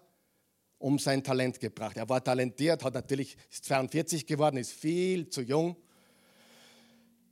[0.84, 1.96] um sein Talent gebracht.
[1.96, 5.78] Er war talentiert, hat natürlich ist 42 geworden, ist viel zu jung,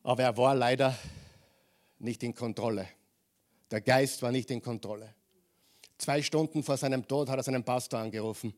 [0.04, 0.98] aber er war leider
[2.00, 2.88] nicht in Kontrolle.
[3.70, 5.14] Der Geist war nicht in Kontrolle.
[5.98, 8.54] Zwei Stunden vor seinem Tod hat er seinen Pastor angerufen,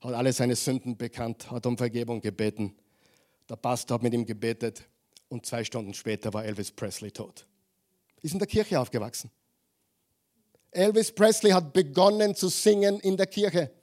[0.00, 2.74] hat alle seine Sünden bekannt, hat um Vergebung gebeten.
[3.48, 4.82] Der Pastor hat mit ihm gebetet
[5.28, 7.46] und zwei Stunden später war Elvis Presley tot.
[8.20, 9.30] Ist in der Kirche aufgewachsen.
[10.72, 13.77] Elvis Presley hat begonnen zu singen in der Kirche.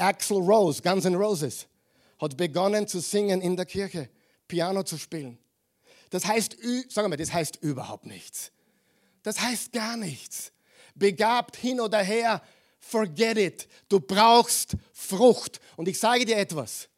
[0.00, 1.66] Axel Rose, Guns N' Roses,
[2.20, 4.08] hat begonnen zu singen in der Kirche,
[4.48, 5.38] Piano zu spielen.
[6.10, 6.56] Das heißt,
[6.88, 8.52] sagen wir, das heißt überhaupt nichts.
[9.22, 10.52] Das heißt gar nichts.
[10.94, 12.42] Begabt hin oder her,
[12.78, 13.68] forget it.
[13.88, 15.60] Du brauchst Frucht.
[15.76, 16.88] Und ich sage dir etwas.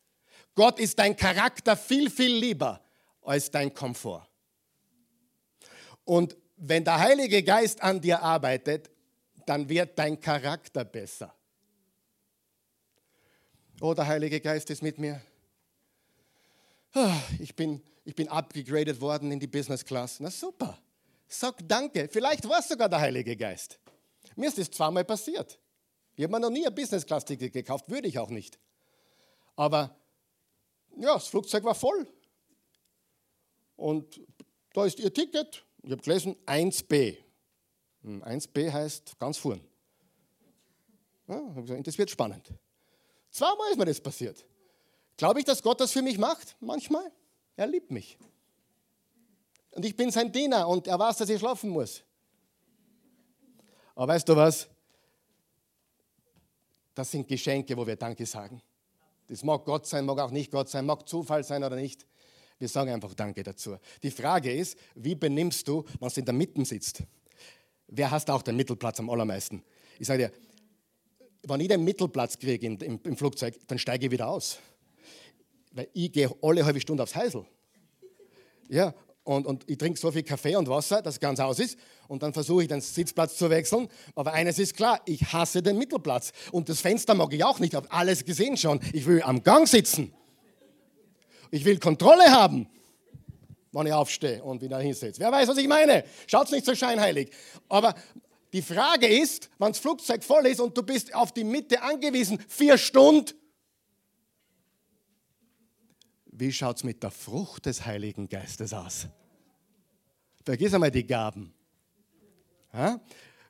[0.54, 2.80] Gott ist dein Charakter viel, viel lieber
[3.22, 4.26] als dein Komfort.
[6.04, 8.90] Und wenn der Heilige Geist an dir arbeitet,
[9.46, 11.34] dann wird dein Charakter besser.
[13.82, 15.20] Oh, der Heilige Geist ist mit mir.
[16.92, 20.20] Ah, ich bin, ich bin upgegradet worden in die Business Class.
[20.20, 20.78] Na super.
[21.26, 22.08] Sag danke.
[22.08, 23.80] Vielleicht war es sogar der Heilige Geist.
[24.36, 25.58] Mir ist das zweimal passiert.
[26.14, 28.56] Ich habe mir noch nie ein Business Class Ticket gekauft, würde ich auch nicht.
[29.56, 29.96] Aber
[30.96, 32.06] ja, das Flugzeug war voll.
[33.74, 34.20] Und
[34.74, 35.66] da ist Ihr Ticket.
[35.82, 37.16] Ich habe gelesen 1b.
[38.04, 39.60] 1b hm, heißt ganz vorn.
[41.26, 41.40] Ja,
[41.82, 42.48] das wird spannend.
[43.32, 44.44] Zweimal ist mir das passiert.
[45.16, 46.54] Glaube ich, dass Gott das für mich macht?
[46.60, 47.10] Manchmal.
[47.56, 48.18] Er liebt mich.
[49.70, 52.02] Und ich bin sein Diener und er weiß, dass ich schlafen muss.
[53.94, 54.68] Aber weißt du was?
[56.94, 58.60] Das sind Geschenke, wo wir Danke sagen.
[59.28, 62.06] Das mag Gott sein, mag auch nicht Gott sein, mag Zufall sein oder nicht.
[62.58, 63.78] Wir sagen einfach Danke dazu.
[64.02, 67.02] Die Frage ist, wie benimmst du, wenn du in der Mitte sitzt?
[67.86, 69.64] Wer hast auch den Mittelplatz am allermeisten?
[69.98, 70.32] Ich sage dir,
[71.44, 74.58] wenn ich den Mittelplatz kriege im, im, im, Flugzeug, dann steige ich wieder aus.
[75.72, 77.44] Weil ich gehe alle halbe Stunde aufs Heisel.
[78.68, 81.78] Ja, und, und ich trinke so viel Kaffee und Wasser, dass es ganz aus ist.
[82.08, 83.88] Und dann versuche ich den Sitzplatz zu wechseln.
[84.16, 86.32] Aber eines ist klar, ich hasse den Mittelplatz.
[86.50, 87.72] Und das Fenster mag ich auch nicht.
[87.72, 88.80] Ich habe alles gesehen schon.
[88.92, 90.12] Ich will am Gang sitzen.
[91.50, 92.66] Ich will Kontrolle haben,
[93.72, 95.20] wenn ich aufstehe und wieder hinsetze.
[95.20, 96.04] Wer weiß, was ich meine?
[96.26, 97.30] Schaut nicht so scheinheilig.
[97.68, 97.94] Aber
[98.52, 102.38] die Frage ist, wenn das Flugzeug voll ist und du bist auf die Mitte angewiesen,
[102.48, 103.32] vier Stunden,
[106.26, 109.06] wie schaut es mit der Frucht des Heiligen Geistes aus?
[110.44, 111.54] Vergiss einmal die Gaben.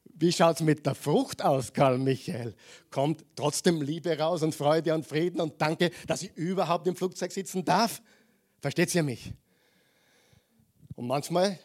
[0.04, 2.54] Wie schaut es mit der Frucht aus, Karl Michael?
[2.90, 7.32] Kommt trotzdem Liebe raus und Freude und Frieden und danke, dass ich überhaupt im Flugzeug
[7.32, 8.02] sitzen darf?
[8.60, 9.32] Versteht ihr mich?
[10.94, 11.58] Und manchmal,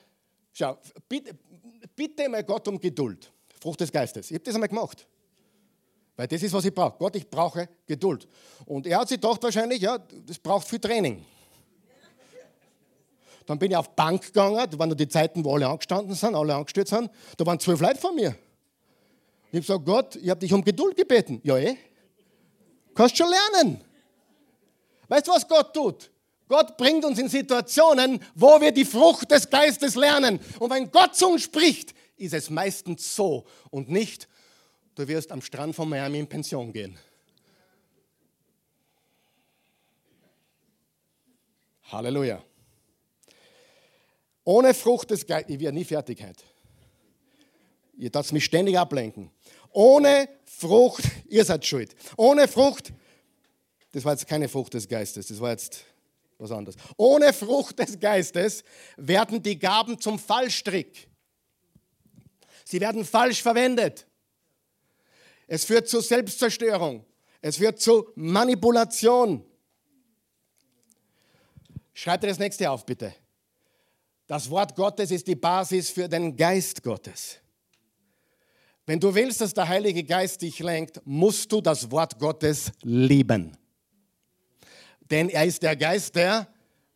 [0.54, 0.78] schau,
[1.10, 1.38] bitte,
[1.98, 3.30] bitte mal Gott um Geduld.
[3.60, 4.32] Frucht des Geistes.
[4.32, 5.06] Ich habe das einmal gemacht.
[6.16, 6.98] Weil das ist, was ich brauche.
[6.98, 8.28] Gott, ich brauche Geduld.
[8.66, 11.26] Und er hat sich gedacht wahrscheinlich, ja, das braucht viel Training.
[13.46, 16.56] Dann bin ich auf Bank gegangen, da waren die Zeiten, wo alle angestanden sind, alle
[16.56, 17.10] angestellt sind.
[17.38, 18.36] Da waren zwölf Leute von mir.
[19.52, 21.40] Ich habe gesagt, Gott, ich habe dich um Geduld gebeten.
[21.44, 21.78] Ja, eh?
[22.94, 23.82] Kannst schon lernen.
[25.08, 26.12] Weißt du, was Gott tut?
[26.48, 30.40] Gott bringt uns in Situationen, wo wir die Frucht des Geistes lernen.
[30.60, 34.28] Und wenn Gott zu uns spricht, ist es meistens so und nicht,
[34.96, 36.98] du wirst am Strand von Miami in Pension gehen.
[41.92, 42.44] Halleluja.
[44.44, 46.44] Ohne Frucht des Geistes, ich werde nie Fertigkeit.
[47.98, 49.32] Ihr darf mich ständig ablenken.
[49.72, 51.96] Ohne Frucht, ihr seid schuld.
[52.16, 52.94] Ohne Frucht,
[53.92, 55.84] das war jetzt keine Frucht des Geistes, das war jetzt
[56.38, 56.76] was anderes.
[56.98, 58.64] Ohne Frucht des Geistes
[58.96, 61.10] werden die Gaben zum Fallstrick.
[62.66, 64.06] Sie werden falsch verwendet.
[65.48, 67.06] Es führt zu Selbstzerstörung.
[67.42, 69.44] Es führt zu Manipulation.
[71.94, 73.14] Schreibt dir das nächste auf, bitte.
[74.28, 77.38] Das Wort Gottes ist die Basis für den Geist Gottes.
[78.86, 83.58] Wenn du willst, dass der Heilige Geist dich lenkt, musst du das Wort Gottes lieben.
[85.10, 86.48] Denn er ist der Geist der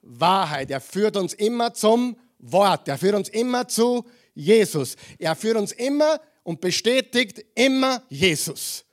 [0.01, 0.71] Wahrheit.
[0.71, 2.87] Er führt uns immer zum Wort.
[2.87, 4.95] Er führt uns immer zu Jesus.
[5.19, 8.85] Er führt uns immer und bestätigt immer Jesus.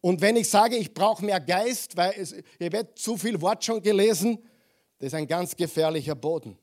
[0.00, 3.64] Und wenn ich sage, ich brauche mehr Geist, weil es, ihr werdet zu viel Wort
[3.64, 4.38] schon gelesen,
[4.98, 6.58] das ist ein ganz gefährlicher Boden.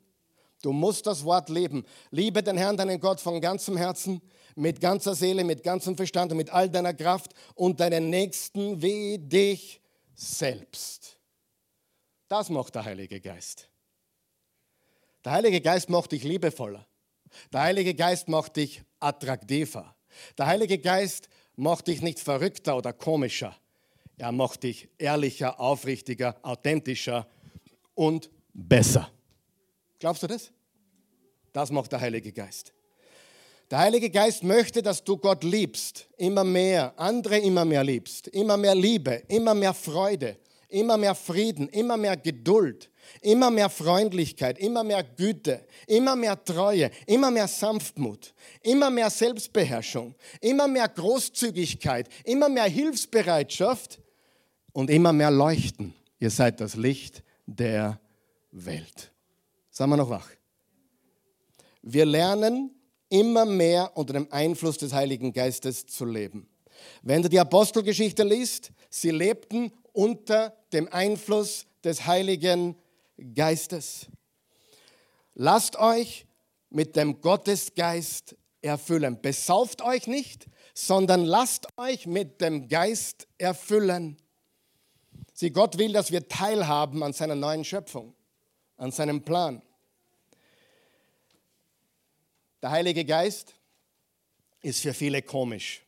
[0.61, 1.83] Du musst das Wort leben.
[2.11, 4.21] Liebe den Herrn, deinen Gott von ganzem Herzen,
[4.55, 9.17] mit ganzer Seele, mit ganzem Verstand und mit all deiner Kraft und deinen Nächsten wie
[9.17, 9.81] dich
[10.13, 11.17] selbst.
[12.31, 13.67] Das macht der Heilige Geist.
[15.25, 16.87] Der Heilige Geist macht dich liebevoller.
[17.51, 19.93] Der Heilige Geist macht dich attraktiver.
[20.37, 23.53] Der Heilige Geist macht dich nicht verrückter oder komischer.
[24.17, 27.27] Er macht dich ehrlicher, aufrichtiger, authentischer
[27.95, 29.11] und besser.
[29.99, 30.51] Glaubst du das?
[31.51, 32.71] Das macht der Heilige Geist.
[33.69, 38.55] Der Heilige Geist möchte, dass du Gott liebst, immer mehr, andere immer mehr liebst, immer
[38.55, 40.37] mehr Liebe, immer mehr Freude,
[40.71, 42.89] immer mehr Frieden, immer mehr Geduld,
[43.21, 50.15] immer mehr Freundlichkeit, immer mehr Güte, immer mehr Treue, immer mehr Sanftmut, immer mehr Selbstbeherrschung,
[50.39, 53.99] immer mehr Großzügigkeit, immer mehr Hilfsbereitschaft
[54.73, 55.93] und immer mehr Leuchten.
[56.19, 57.99] Ihr seid das Licht der
[58.51, 59.11] Welt.
[59.69, 60.29] Sagen wir noch wach.
[61.81, 62.71] Wir lernen
[63.09, 66.47] immer mehr unter dem Einfluss des Heiligen Geistes zu leben.
[67.01, 72.75] Wenn du die Apostelgeschichte liest, sie lebten unter dem Einfluss des Heiligen
[73.33, 74.07] Geistes.
[75.33, 76.25] Lasst euch
[76.69, 79.21] mit dem Gottesgeist erfüllen.
[79.21, 84.17] Besauft euch nicht, sondern lasst euch mit dem Geist erfüllen.
[85.33, 88.15] Sieh, Gott will, dass wir teilhaben an seiner neuen Schöpfung,
[88.77, 89.61] an seinem Plan.
[92.61, 93.55] Der Heilige Geist
[94.61, 95.81] ist für viele komisch.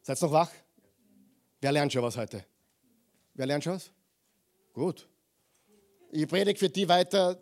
[0.00, 0.50] Seid noch wach?
[1.60, 2.44] Wer lernt schon was heute?
[3.34, 3.90] Wer lernt schon was?
[4.72, 5.08] Gut.
[6.12, 7.40] Ich predige für die weiter,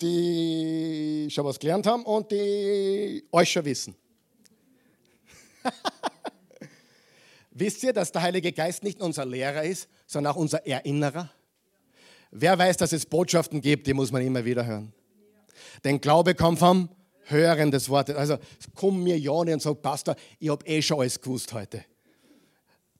[0.00, 3.94] die schon was gelernt haben und die euch schon wissen.
[7.52, 11.30] Wisst ihr, dass der Heilige Geist nicht unser Lehrer ist, sondern auch unser Erinnerer?
[12.32, 14.92] Wer weiß, dass es Botschaften gibt, die muss man immer wieder hören.
[15.84, 16.88] Denn Glaube kommt vom
[17.26, 18.16] Hören des Wortes.
[18.16, 18.38] Also
[18.74, 21.84] komm mir ja nicht und sag, Pastor, ich habe eh schon alles gewusst heute.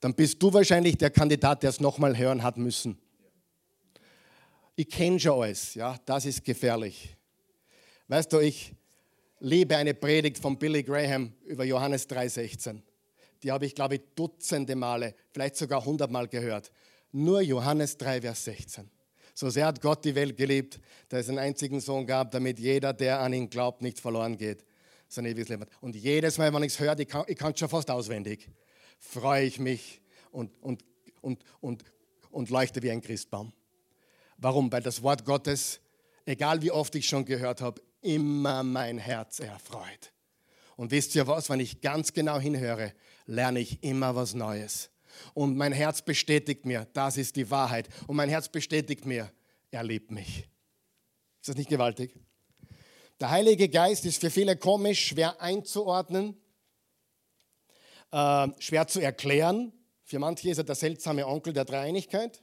[0.05, 2.99] Dann bist du wahrscheinlich der Kandidat, der es nochmal hören hat müssen.
[4.77, 7.17] Ich kenne schon alles, ja, das ist gefährlich.
[8.09, 8.75] Weißt du, ich
[9.41, 12.83] liebe eine Predigt von Billy Graham über Johannes 3,16.
[13.43, 16.71] Die habe ich, glaube ich, dutzende Male, vielleicht sogar hundert gehört.
[17.11, 18.91] Nur Johannes 3, Vers 16.
[19.33, 22.93] So sehr hat Gott die Welt geliebt, dass es einen einzigen Sohn gab, damit jeder,
[22.93, 24.67] der an ihn glaubt, nicht verloren geht,
[25.09, 25.71] sondern ewiges Leben hat.
[25.81, 28.51] Und jedes Mal, wenn ich es höre, ich kann es schon fast auswendig,
[28.99, 30.85] freue ich mich und, und,
[31.21, 31.85] und, und,
[32.31, 33.53] und leuchte wie ein Christbaum.
[34.39, 34.71] Warum?
[34.73, 35.81] Weil das Wort Gottes,
[36.27, 40.13] egal wie oft ich schon gehört habe, immer mein Herz erfreut.
[40.77, 42.93] Und wisst ihr was, wenn ich ganz genau hinhöre,
[43.27, 44.91] lerne ich immer was Neues.
[45.33, 47.89] Und mein Herz bestätigt mir, das ist die Wahrheit.
[48.07, 49.33] Und mein Herz bestätigt mir,
[49.71, 50.49] er liebt mich.
[51.41, 52.15] Ist das nicht gewaltig?
[53.21, 56.37] Der Heilige Geist ist für viele komisch, schwer einzuordnen,
[58.15, 59.73] äh, schwer zu erklären.
[60.05, 62.41] Für manche ist er der seltsame Onkel der Dreieinigkeit.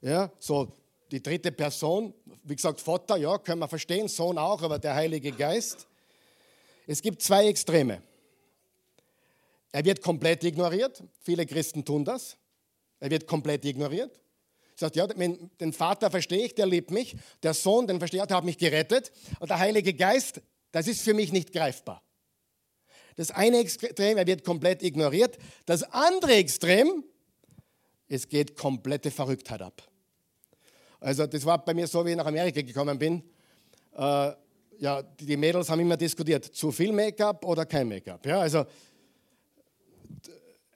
[0.00, 0.72] Ja, so
[1.12, 5.30] die dritte Person, wie gesagt, Vater, ja, können wir verstehen, Sohn auch, aber der Heilige
[5.30, 5.86] Geist.
[6.88, 8.02] Es gibt zwei Extreme.
[9.70, 11.02] Er wird komplett ignoriert.
[11.20, 12.36] Viele Christen tun das.
[12.98, 14.18] Er wird komplett ignoriert.
[14.74, 17.14] Sagt, ja, den Vater verstehe ich, der liebt mich.
[17.42, 19.12] Der Sohn, den verstehe ich, der hat mich gerettet.
[19.38, 20.40] Und der Heilige Geist,
[20.72, 22.02] das ist für mich nicht greifbar.
[23.16, 25.38] Das eine Extrem, er wird komplett ignoriert.
[25.66, 27.04] Das andere Extrem,
[28.08, 29.82] es geht komplette Verrücktheit ab.
[31.00, 33.22] Also das war bei mir so, wie ich nach Amerika gekommen bin.
[33.96, 34.32] Äh,
[34.78, 38.24] ja, die Mädels haben immer diskutiert, zu viel Make-up oder kein Make-up.
[38.26, 38.64] Ja, also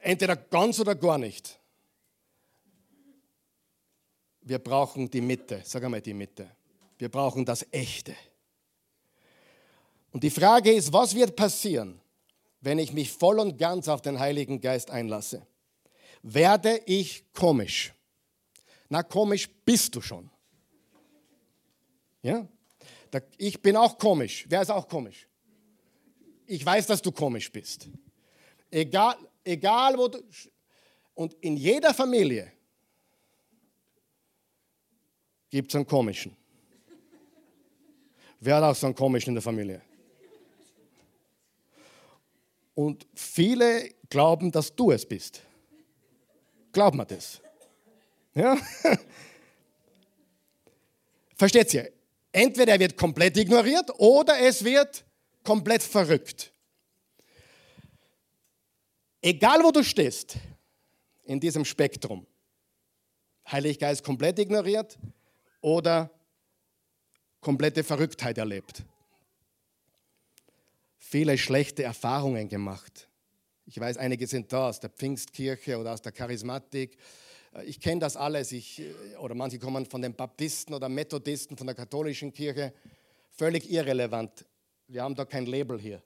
[0.06, 1.58] Entweder ganz oder gar nicht.
[4.42, 6.48] Wir brauchen die Mitte, sag einmal die Mitte.
[6.96, 8.14] Wir brauchen das Echte.
[10.12, 12.00] Und die Frage ist, was wird passieren,
[12.60, 15.46] wenn ich mich voll und ganz auf den Heiligen Geist einlasse?
[16.22, 17.92] Werde ich komisch?
[18.88, 20.30] Na, komisch bist du schon.
[22.22, 22.46] Ja?
[23.38, 24.44] Ich bin auch komisch.
[24.48, 25.26] Wer ist auch komisch?
[26.46, 27.88] ich weiß, dass du komisch bist.
[28.70, 30.22] Egal, egal wo du.
[31.14, 32.52] Und in jeder Familie
[35.50, 36.36] gibt es einen komischen.
[38.38, 39.82] Wer hat auch so einen komischen in der Familie?
[42.76, 45.40] Und viele glauben, dass du es bist.
[46.72, 47.40] Glaubt man das?
[48.34, 48.56] Ja?
[51.36, 51.90] Versteht ihr?
[52.30, 55.06] Entweder er wird komplett ignoriert oder es wird
[55.42, 56.52] komplett verrückt.
[59.22, 60.36] Egal wo du stehst
[61.24, 62.26] in diesem Spektrum,
[63.50, 64.98] Heiliggeist Geist komplett ignoriert
[65.62, 66.10] oder
[67.40, 68.84] komplette Verrücktheit erlebt.
[71.08, 73.08] Viele schlechte Erfahrungen gemacht.
[73.64, 76.98] Ich weiß, einige sind da aus der Pfingstkirche oder aus der Charismatik.
[77.64, 78.50] Ich kenne das alles.
[78.50, 78.82] Ich,
[79.20, 82.72] oder manche kommen von den Baptisten oder Methodisten, von der katholischen Kirche.
[83.30, 84.46] Völlig irrelevant.
[84.88, 86.02] Wir haben da kein Label hier.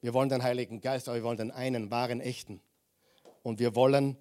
[0.00, 2.60] Wir wollen den Heiligen Geist, aber wir wollen den einen, wahren, echten.
[3.44, 4.16] Und wir wollen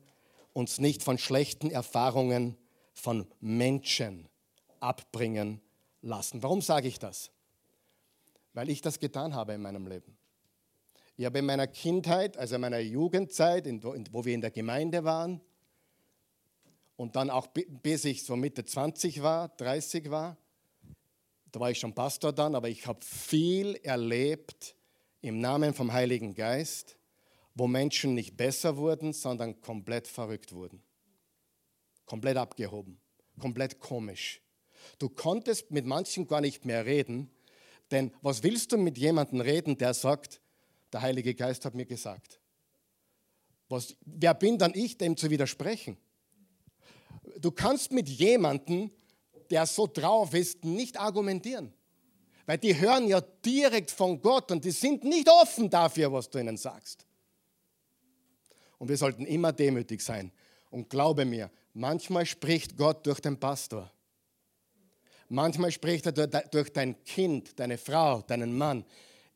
[0.54, 2.56] uns nicht von schlechten Erfahrungen
[2.94, 4.30] von Menschen
[4.80, 5.60] abbringen
[6.04, 6.44] lassen.
[6.44, 7.32] Warum sage ich das?
[8.54, 10.18] Weil ich das getan habe in meinem Leben.
[11.18, 13.66] Ich habe in meiner Kindheit, also in meiner Jugendzeit,
[14.12, 15.42] wo wir in der Gemeinde waren,
[16.96, 20.38] und dann auch bis ich so Mitte 20 war, 30 war,
[21.52, 24.76] da war ich schon Pastor dann, aber ich habe viel erlebt
[25.22, 26.98] im Namen vom Heiligen Geist,
[27.56, 30.84] wo Menschen nicht besser wurden, sondern komplett verrückt wurden.
[32.06, 33.00] Komplett abgehoben,
[33.40, 34.42] komplett komisch.
[35.00, 37.32] Du konntest mit manchen gar nicht mehr reden,
[37.92, 40.42] denn was willst du mit jemandem reden, der sagt,
[40.94, 42.40] der Heilige Geist hat mir gesagt?
[43.70, 45.98] Was, wer bin dann ich, dem zu widersprechen?
[47.40, 48.92] Du kannst mit jemandem,
[49.50, 51.74] der so drauf ist, nicht argumentieren.
[52.46, 56.40] Weil die hören ja direkt von Gott und die sind nicht offen dafür, was du
[56.40, 57.06] ihnen sagst.
[58.78, 60.32] Und wir sollten immer demütig sein.
[60.70, 63.92] Und glaube mir, manchmal spricht Gott durch den Pastor.
[65.34, 68.84] Manchmal spricht er durch dein Kind, deine Frau, deinen Mann.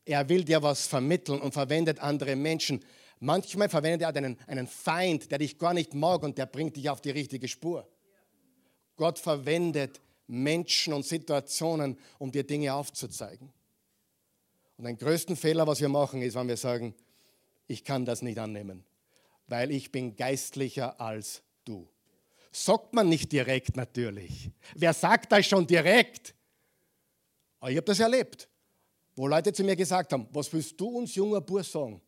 [0.04, 2.84] Er will dir was vermitteln und verwendet andere Menschen.
[3.22, 6.90] Manchmal verwendet er einen, einen Feind, der dich gar nicht mag und der bringt dich
[6.90, 7.88] auf die richtige Spur.
[8.98, 13.54] Gott verwendet Menschen und Situationen, um dir Dinge aufzuzeigen.
[14.76, 16.94] Und den größten Fehler, was wir machen, ist, wenn wir sagen,
[17.68, 18.84] ich kann das nicht annehmen,
[19.48, 21.88] weil ich bin geistlicher als du.
[22.58, 24.50] Sagt man nicht direkt natürlich.
[24.76, 26.34] Wer sagt das schon direkt?
[27.60, 28.48] Aber ich habe das erlebt,
[29.14, 32.02] wo Leute zu mir gesagt haben, was willst du uns junger Bur sagen?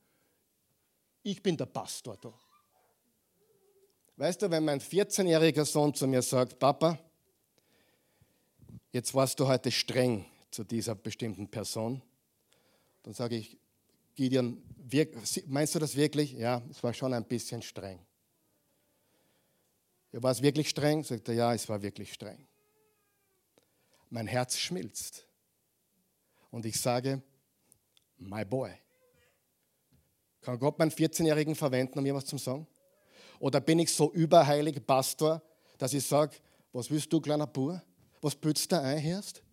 [1.22, 2.34] Ich bin der Pastor da.
[4.16, 6.98] Weißt du, wenn mein 14-jähriger Sohn zu mir sagt, Papa,
[8.94, 12.02] jetzt warst du heute streng zu dieser bestimmten Person,
[13.04, 13.60] dann sage ich,
[14.16, 14.64] Gideon,
[15.48, 16.32] meinst du das wirklich?
[16.32, 18.00] Ja, es war schon ein bisschen streng.
[20.12, 21.04] Ja, war es wirklich streng?
[21.04, 22.48] Sagt er, ja, es war wirklich streng.
[24.10, 25.28] Mein Herz schmilzt.
[26.50, 27.22] Und ich sage,
[28.18, 28.72] my boy.
[30.42, 32.66] Kann Gott meinen 14-Jährigen verwenden, um mir was zu sagen?
[33.40, 35.42] Oder bin ich so überheilig Pastor,
[35.78, 36.38] dass ich sage,
[36.72, 37.82] was willst du, kleiner Bur?
[38.22, 39.44] Was pützt da ein, Herst?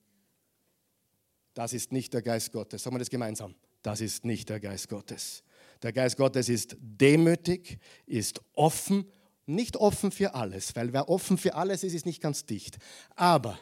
[1.52, 2.82] Das ist nicht der Geist Gottes.
[2.82, 3.54] Sagen wir das gemeinsam.
[3.82, 5.42] Das ist nicht der Geist Gottes.
[5.82, 9.06] Der Geist Gottes ist demütig, ist offen
[9.46, 12.78] nicht offen für alles, weil wer offen für alles ist, ist nicht ganz dicht.
[13.14, 13.58] Aber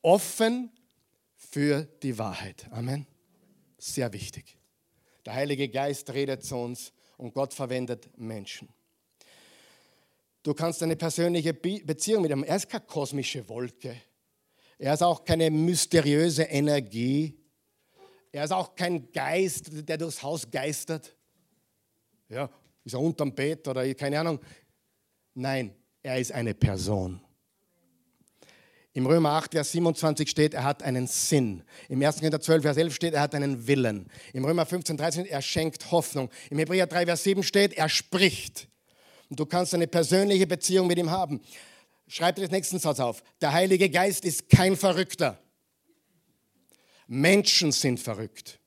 [0.00, 0.70] offen
[1.36, 2.66] für die Wahrheit.
[2.70, 3.06] Amen.
[3.78, 4.56] Sehr wichtig.
[5.24, 8.68] Der Heilige Geist redet zu uns und Gott verwendet Menschen.
[10.42, 12.42] Du kannst eine persönliche Beziehung mit ihm.
[12.42, 14.00] Er ist keine kosmische Wolke.
[14.78, 17.38] Er ist auch keine mysteriöse Energie.
[18.32, 21.14] Er ist auch kein Geist, der durchs Haus geistert.
[22.28, 22.50] Ja,
[22.84, 24.40] ist er unterm Bett oder keine Ahnung.
[25.34, 27.20] Nein, er ist eine Person.
[28.94, 31.62] Im Römer 8, Vers 27 steht, er hat einen Sinn.
[31.88, 32.16] Im 1.
[32.16, 34.10] Korinther 12, Vers 11 steht, er hat einen Willen.
[34.34, 36.28] Im Römer 15, 13, er schenkt Hoffnung.
[36.50, 38.68] Im Hebräer 3, Vers 7 steht, er spricht.
[39.30, 41.40] Und du kannst eine persönliche Beziehung mit ihm haben.
[42.06, 43.22] Schreib dir den nächsten Satz auf.
[43.40, 45.38] Der Heilige Geist ist kein Verrückter.
[47.06, 48.60] Menschen sind verrückt.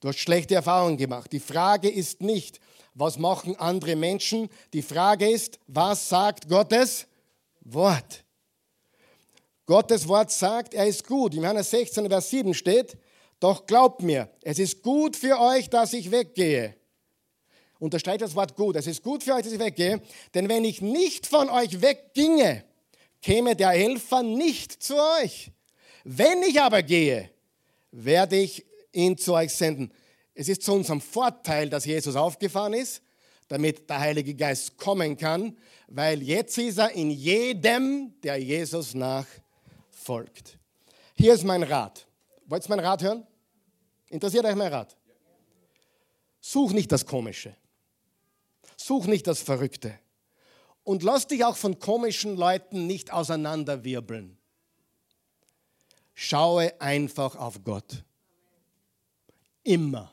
[0.00, 1.30] Du hast schlechte Erfahrungen gemacht.
[1.32, 2.58] Die Frage ist nicht,
[2.94, 4.48] was machen andere Menschen?
[4.72, 7.06] Die Frage ist, was sagt Gottes
[7.60, 8.24] Wort?
[9.66, 11.34] Gottes Wort sagt, er ist gut.
[11.34, 12.96] Im Johannes 16, Vers 7 steht,
[13.38, 16.74] doch glaubt mir, es ist gut für euch, dass ich weggehe.
[17.78, 18.76] Unterstreicht das Wort gut.
[18.76, 20.02] Es ist gut für euch, dass ich weggehe,
[20.34, 22.64] denn wenn ich nicht von euch wegginge,
[23.22, 25.50] käme der Helfer nicht zu euch.
[26.04, 27.30] Wenn ich aber gehe,
[27.90, 29.92] werde ich ihn zu euch senden.
[30.34, 33.02] Es ist zu unserem Vorteil, dass Jesus aufgefahren ist,
[33.48, 35.56] damit der Heilige Geist kommen kann,
[35.88, 40.58] weil jetzt ist er in jedem, der Jesus nachfolgt.
[41.16, 42.06] Hier ist mein Rat.
[42.46, 43.26] Wollt ihr mein Rat hören?
[44.08, 44.96] Interessiert euch mein Rat?
[46.40, 47.54] Such nicht das Komische.
[48.76, 49.98] Such nicht das Verrückte.
[50.84, 54.38] Und lass dich auch von komischen Leuten nicht auseinanderwirbeln.
[56.14, 58.04] Schaue einfach auf Gott.
[59.70, 60.10] Immer.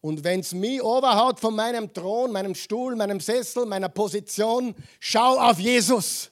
[0.00, 5.38] Und wenn es mich overhaut von meinem Thron, meinem Stuhl, meinem Sessel, meiner Position, schau
[5.38, 6.30] auf Jesus.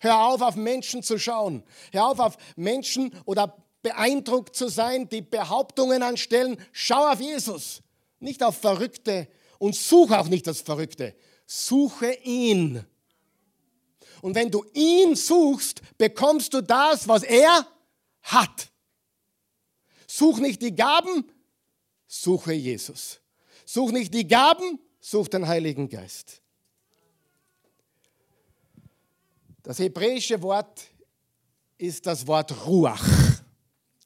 [0.00, 1.62] Hör auf, auf Menschen zu schauen.
[1.92, 6.56] Hör auf, auf Menschen oder beeindruckt zu sein, die Behauptungen anstellen.
[6.72, 7.82] Schau auf Jesus,
[8.18, 11.14] nicht auf Verrückte und suche auch nicht das Verrückte.
[11.46, 12.84] Suche ihn.
[14.20, 17.66] Und wenn du ihn suchst, bekommst du das, was er
[18.22, 18.72] hat.
[20.18, 21.30] Such nicht die Gaben,
[22.06, 23.20] suche Jesus.
[23.66, 26.40] Such nicht die Gaben, such den Heiligen Geist.
[29.62, 30.86] Das hebräische Wort
[31.76, 33.06] ist das Wort Ruach.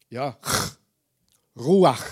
[0.08, 0.36] Ja,
[1.56, 2.04] Ruach.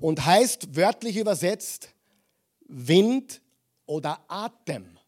[0.00, 1.94] Und heißt wörtlich übersetzt
[2.66, 3.40] Wind
[3.86, 4.98] oder Atem.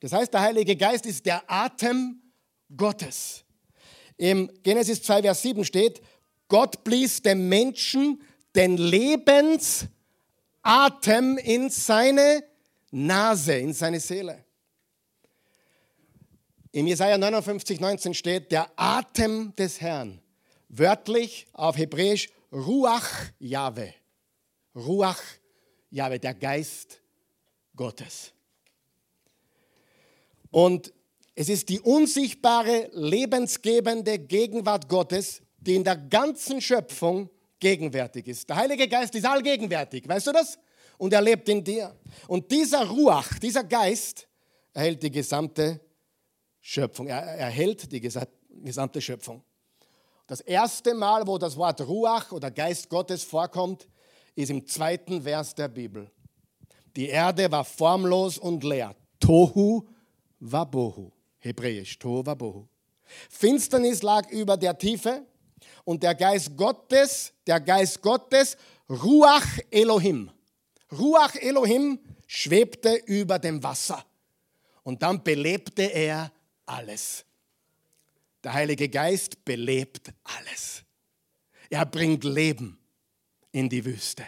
[0.00, 2.20] Das heißt, der Heilige Geist ist der Atem
[2.76, 3.46] Gottes.
[4.20, 6.02] Im Genesis 2, Vers 7 steht,
[6.46, 8.20] Gott blies dem Menschen
[8.54, 9.88] den Lebensatem
[11.38, 12.44] in seine
[12.90, 14.44] Nase, in seine Seele.
[16.70, 20.20] Im Jesaja 59, 19 steht, der Atem des Herrn,
[20.68, 23.08] wörtlich auf Hebräisch Ruach
[23.38, 23.92] Yahweh.
[24.74, 25.22] Ruach
[25.88, 27.00] Yahweh, der Geist
[27.74, 28.32] Gottes.
[30.50, 30.92] Und
[31.34, 38.48] es ist die unsichtbare, lebensgebende Gegenwart Gottes, die in der ganzen Schöpfung gegenwärtig ist.
[38.48, 40.58] Der Heilige Geist ist allgegenwärtig, weißt du das?
[40.98, 41.94] Und er lebt in dir.
[42.28, 44.28] Und dieser Ruach, dieser Geist,
[44.72, 45.80] erhält die gesamte
[46.60, 47.06] Schöpfung.
[47.06, 49.42] Er erhält die gesamte Schöpfung.
[50.26, 53.88] Das erste Mal, wo das Wort Ruach oder Geist Gottes vorkommt,
[54.34, 56.10] ist im zweiten Vers der Bibel.
[56.96, 58.94] Die Erde war formlos und leer.
[59.18, 59.88] Tohu
[60.38, 61.12] wabohu.
[61.40, 62.68] Hebräisch, Tohu wabohu.
[63.28, 65.26] Finsternis lag über der Tiefe
[65.84, 68.56] und der Geist Gottes, der Geist Gottes,
[68.88, 70.30] Ruach Elohim.
[70.92, 74.04] Ruach Elohim schwebte über dem Wasser.
[74.82, 76.32] Und dann belebte er
[76.66, 77.24] alles.
[78.42, 80.82] Der Heilige Geist belebt alles.
[81.68, 82.78] Er bringt Leben
[83.52, 84.24] in die Wüste.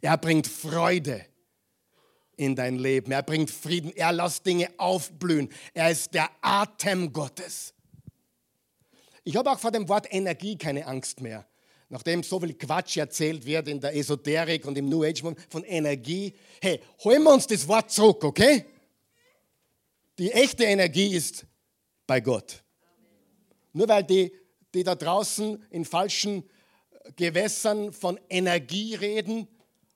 [0.00, 1.26] Er bringt Freude
[2.36, 3.12] in dein Leben.
[3.12, 3.92] Er bringt Frieden.
[3.96, 5.48] Er lässt Dinge aufblühen.
[5.74, 7.74] Er ist der Atem Gottes.
[9.24, 11.46] Ich habe auch vor dem Wort Energie keine Angst mehr.
[11.88, 16.32] Nachdem so viel Quatsch erzählt wird in der Esoterik und im New Age von Energie.
[16.60, 18.64] Hey, holen wir uns das Wort zurück, okay?
[20.18, 21.46] Die echte Energie ist
[22.06, 22.62] bei Gott.
[23.72, 24.32] Nur weil die,
[24.74, 26.42] die da draußen in falschen
[27.14, 29.46] Gewässern von Energie reden,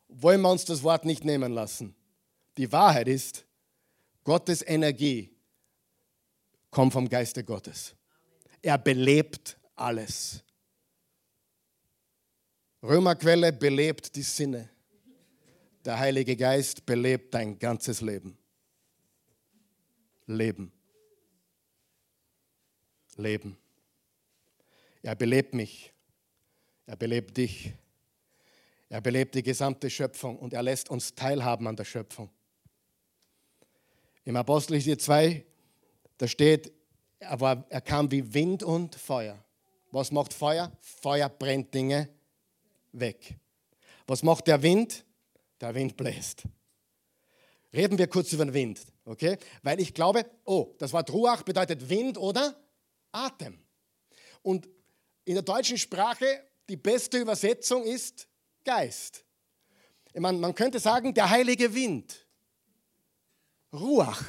[0.08, 1.94] wollen wir uns das Wort nicht nehmen lassen.
[2.56, 3.44] Die Wahrheit ist,
[4.24, 5.34] Gottes Energie
[6.70, 7.94] kommt vom Geiste Gottes.
[8.62, 10.42] Er belebt alles.
[12.82, 14.68] Römerquelle belebt die Sinne.
[15.84, 18.36] Der Heilige Geist belebt dein ganzes Leben.
[20.26, 20.72] Leben.
[23.16, 23.56] Leben.
[25.02, 25.92] Er belebt mich.
[26.86, 27.72] Er belebt dich.
[28.88, 32.30] Er belebt die gesamte Schöpfung und er lässt uns teilhaben an der Schöpfung.
[34.30, 35.44] Im Apostelgeschichte 2,
[36.18, 36.72] da steht,
[37.18, 39.36] er, war, er kam wie Wind und Feuer.
[39.90, 40.70] Was macht Feuer?
[40.80, 42.08] Feuer brennt Dinge
[42.92, 43.34] weg.
[44.06, 45.04] Was macht der Wind?
[45.60, 46.44] Der Wind bläst.
[47.74, 49.36] Reden wir kurz über den Wind, okay?
[49.64, 52.54] Weil ich glaube, oh, das Wort Ruach bedeutet Wind oder
[53.10, 53.58] Atem.
[54.42, 54.68] Und
[55.24, 58.28] in der deutschen Sprache die beste Übersetzung ist
[58.62, 59.24] Geist.
[60.12, 62.28] Ich meine, man könnte sagen, der heilige Wind.
[63.72, 64.22] Ruach.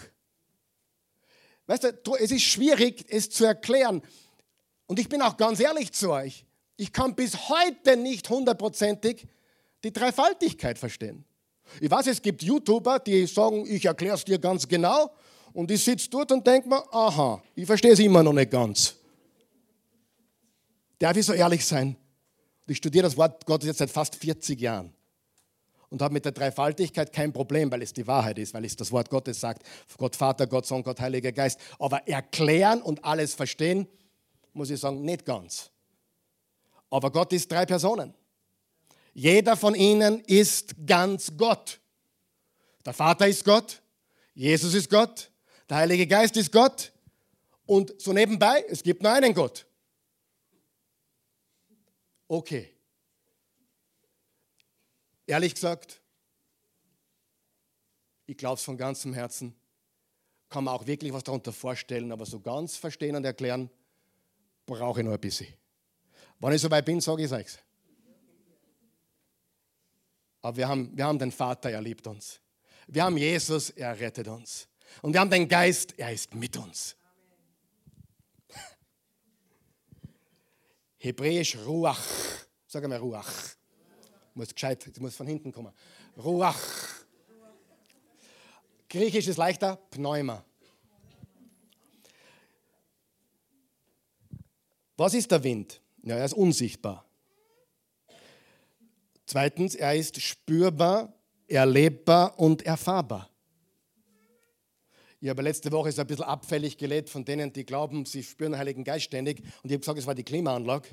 [1.68, 4.02] Weißt du, es ist schwierig, es zu erklären.
[4.88, 6.46] Und ich bin auch ganz ehrlich zu euch.
[6.76, 9.28] Ich kann bis heute nicht hundertprozentig
[9.84, 11.24] die Dreifaltigkeit verstehen.
[11.80, 15.12] Ich weiß, es gibt YouTuber, die sagen, ich erkläre es dir ganz genau.
[15.54, 18.96] Und ich sitze dort und denke mir, aha, ich verstehe es immer noch nicht ganz.
[21.00, 21.96] Darf ich so ehrlich sein?
[22.68, 24.94] Ich studiere das Wort Gottes jetzt seit fast 40 Jahren
[25.92, 28.92] und habe mit der Dreifaltigkeit kein Problem, weil es die Wahrheit ist, weil es das
[28.92, 29.64] Wort Gottes sagt.
[29.98, 31.60] Gott Vater, Gott Sohn, Gott Heiliger Geist.
[31.78, 33.86] Aber erklären und alles verstehen,
[34.54, 35.70] muss ich sagen, nicht ganz.
[36.90, 38.14] Aber Gott ist drei Personen.
[39.14, 41.80] Jeder von ihnen ist ganz Gott.
[42.86, 43.82] Der Vater ist Gott,
[44.34, 45.30] Jesus ist Gott,
[45.70, 46.94] der Heilige Geist ist Gott
[47.66, 49.68] und so nebenbei, es gibt nur einen Gott.
[52.28, 52.74] Okay.
[55.32, 56.02] Ehrlich gesagt,
[58.26, 59.56] ich glaube es von ganzem Herzen,
[60.50, 63.70] kann man auch wirklich was darunter vorstellen, aber so ganz verstehen und erklären,
[64.66, 65.48] brauche ich noch ein bisschen.
[66.38, 67.58] Wenn ich so weit bin, sage ich es euch.
[70.42, 72.42] Aber wir haben, wir haben den Vater, er liebt uns.
[72.88, 74.68] Wir haben Jesus, er rettet uns.
[75.02, 76.98] Und wir haben den Geist, er ist mit uns.
[80.98, 82.06] Hebräisch Ruach.
[82.68, 83.32] Sag mal Ruach.
[84.34, 85.74] Muss gescheit, das muss von hinten kommen.
[86.18, 86.60] Ruach.
[88.90, 90.44] Griechisch ist leichter, Pneuma.
[94.98, 95.82] Was ist der Wind?
[96.04, 97.06] Ja, er ist unsichtbar.
[99.26, 101.14] Zweitens, er ist spürbar,
[101.48, 103.30] erlebbar und erfahrbar.
[105.22, 108.54] Ich habe letzte Woche so ein bisschen abfällig gelebt von denen, die glauben, sie spüren
[108.54, 109.40] den Heiligen Geist ständig.
[109.64, 110.90] Und ich habe gesagt, es war die Klimaanlage.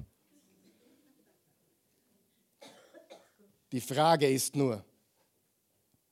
[3.73, 4.85] Die Frage ist nur,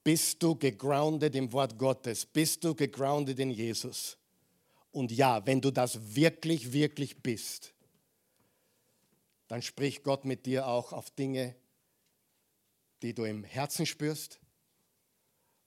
[0.04, 2.26] bist du gegroundet im Wort Gottes?
[2.26, 4.16] Bist du gegroundet in Jesus?
[4.92, 7.74] Und ja, wenn du das wirklich, wirklich bist,
[9.48, 11.54] dann spricht Gott mit dir auch auf Dinge,
[13.02, 14.40] die du im Herzen spürst,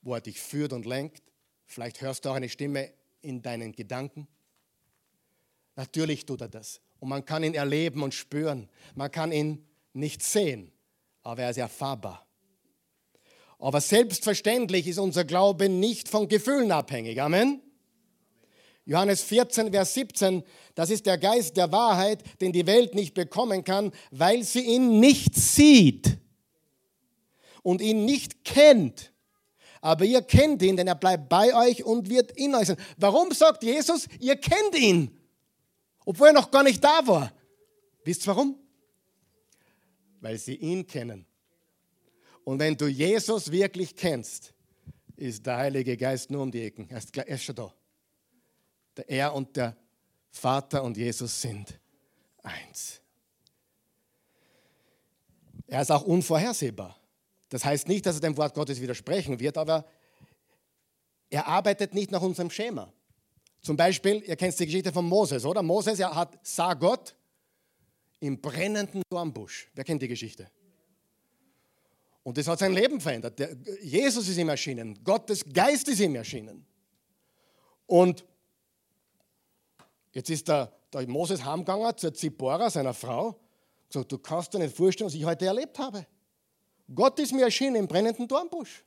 [0.02, 1.24] wo er dich führt und lenkt.
[1.66, 4.28] Vielleicht hörst du auch eine Stimme in deinen Gedanken.
[5.76, 6.82] Natürlich tut er das.
[7.00, 8.70] Und man kann ihn erleben und spüren.
[8.96, 10.72] Man kann ihn nicht sehen,
[11.24, 12.26] aber er ist erfahrbar.
[13.60, 17.22] Aber selbstverständlich ist unser Glaube nicht von Gefühlen abhängig.
[17.22, 17.62] Amen.
[18.86, 20.44] Johannes 14, Vers 17,
[20.74, 25.00] das ist der Geist der Wahrheit, den die Welt nicht bekommen kann, weil sie ihn
[25.00, 26.18] nicht sieht
[27.62, 29.12] und ihn nicht kennt.
[29.82, 32.78] Aber ihr kennt ihn, denn er bleibt bei euch und wird in euch sein.
[32.98, 35.16] Warum sagt Jesus, ihr kennt ihn,
[36.04, 37.32] obwohl er noch gar nicht da war?
[38.04, 38.58] Wisst ihr warum?
[40.22, 41.26] Weil sie ihn kennen.
[42.44, 44.54] Und wenn du Jesus wirklich kennst,
[45.16, 46.90] ist der Heilige Geist nur um die Ecken.
[46.90, 47.74] Er ist, er schon da.
[49.08, 49.78] Er und der
[50.30, 51.80] Vater und Jesus sind
[52.44, 53.02] eins.
[55.68, 57.00] Er ist auch unvorhersehbar.
[57.50, 59.86] Das heißt nicht, dass er dem Wort Gottes widersprechen wird, aber
[61.30, 62.92] er arbeitet nicht nach unserem Schema.
[63.62, 65.62] Zum Beispiel, ihr kennt die Geschichte von Moses, oder?
[65.62, 67.16] Moses er hat, sah Gott
[68.20, 69.70] im brennenden Dornbusch.
[69.74, 70.50] Wer kennt die Geschichte?
[72.24, 73.40] Und das hat sein Leben verändert.
[73.40, 76.66] Der, Jesus ist ihm erschienen, Gottes Geist ist ihm erschienen.
[77.86, 78.26] Und
[80.12, 83.40] jetzt ist der, der Moses heimgegangen zur Zippora, seiner Frau,
[83.88, 86.06] gesagt, du kannst dir nicht vorstellen, was ich heute erlebt habe.
[86.94, 88.84] Gott ist mir erschienen im brennenden Dornbusch.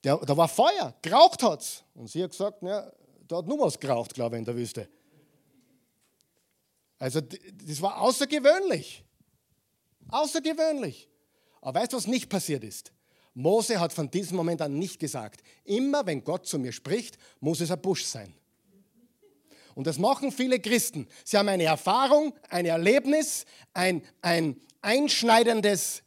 [0.00, 1.82] Da war Feuer, geraucht hat es.
[1.94, 2.90] Und sie hat gesagt, ja,
[3.26, 4.88] da hat nur was geraucht, glaube ich, in der Wüste.
[7.04, 9.04] Also das war außergewöhnlich.
[10.08, 11.10] Außergewöhnlich.
[11.60, 12.92] Aber weißt du, was nicht passiert ist?
[13.34, 17.60] Mose hat von diesem Moment an nicht gesagt, immer wenn Gott zu mir spricht, muss
[17.60, 18.32] es ein Busch sein.
[19.74, 21.06] Und das machen viele Christen.
[21.26, 23.44] Sie haben eine Erfahrung, ein Erlebnis,
[23.74, 26.02] ein, ein einschneidendes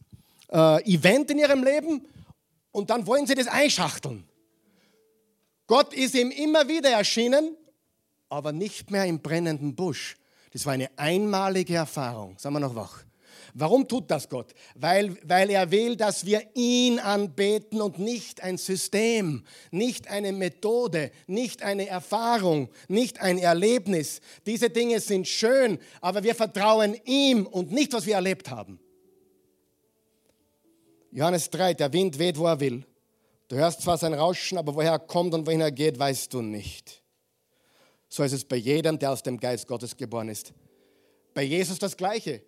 [0.51, 2.07] äh, Event in ihrem Leben
[2.71, 4.27] und dann wollen sie das einschachteln.
[5.67, 7.55] Gott ist ihm immer wieder erschienen,
[8.29, 10.17] aber nicht mehr im brennenden Busch.
[10.53, 12.37] Das war eine einmalige Erfahrung.
[12.37, 13.03] Sagen wir noch wach.
[13.53, 14.53] Warum tut das Gott?
[14.75, 21.11] Weil, weil er will, dass wir ihn anbeten und nicht ein System, nicht eine Methode,
[21.25, 24.21] nicht eine Erfahrung, nicht ein Erlebnis.
[24.45, 28.79] Diese Dinge sind schön, aber wir vertrauen ihm und nicht, was wir erlebt haben.
[31.11, 32.85] Johannes 3, der Wind weht, wo er will.
[33.47, 36.43] Du hörst zwar sein Rauschen, aber woher er kommt und wohin er geht, weißt du
[36.43, 37.01] nicht.
[38.09, 40.53] So ist es bei jedem, der aus dem Geist Gottes geboren ist.
[41.33, 42.41] Bei Jesus das Gleiche.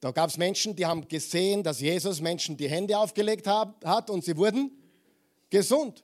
[0.00, 4.24] Da gab es Menschen, die haben gesehen, dass Jesus Menschen die Hände aufgelegt hat und
[4.24, 4.70] sie wurden
[5.50, 6.02] gesund.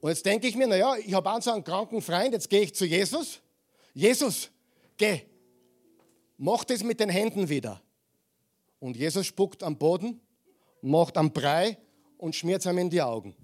[0.00, 2.62] Und jetzt denke ich mir, naja, ich habe einen so einen kranken Freund, jetzt gehe
[2.62, 3.40] ich zu Jesus.
[3.94, 4.50] Jesus,
[4.96, 5.22] geh,
[6.36, 7.80] mach das mit den Händen wieder.
[8.80, 10.20] Und Jesus spuckt am Boden
[10.82, 11.78] macht einen Brei
[12.16, 13.34] und schmiert es ihm in die Augen.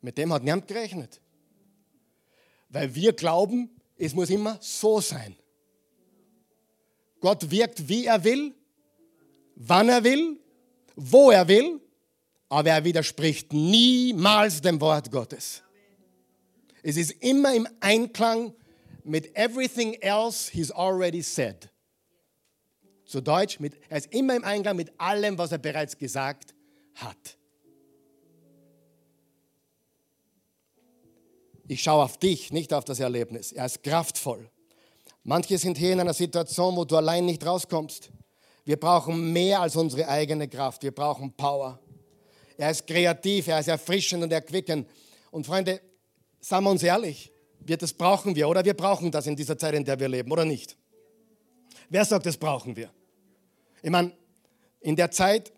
[0.00, 1.20] Mit dem hat niemand gerechnet.
[2.72, 5.36] Weil wir glauben, es muss immer so sein.
[7.20, 8.54] Gott wirkt, wie er will,
[9.54, 10.40] wann er will,
[10.96, 11.80] wo er will,
[12.48, 15.62] aber er widerspricht niemals dem Wort Gottes.
[16.82, 18.54] Es ist immer im Einklang
[19.04, 21.68] mit everything else he's already said.
[23.04, 26.54] Zu Deutsch, mit, er ist immer im Einklang mit allem, was er bereits gesagt
[26.94, 27.38] hat.
[31.72, 33.50] Ich schaue auf dich, nicht auf das Erlebnis.
[33.50, 34.46] Er ist kraftvoll.
[35.24, 38.10] Manche sind hier in einer Situation, wo du allein nicht rauskommst.
[38.66, 40.82] Wir brauchen mehr als unsere eigene Kraft.
[40.82, 41.78] Wir brauchen Power.
[42.58, 44.86] Er ist kreativ, er ist erfrischend und erquickend.
[45.30, 45.80] Und Freunde,
[46.40, 48.62] sagen wir uns ehrlich, wir, das brauchen wir, oder?
[48.62, 50.76] Wir brauchen das in dieser Zeit, in der wir leben, oder nicht?
[51.88, 52.90] Wer sagt, das brauchen wir?
[53.82, 54.12] Ich meine,
[54.80, 55.50] in der Zeit,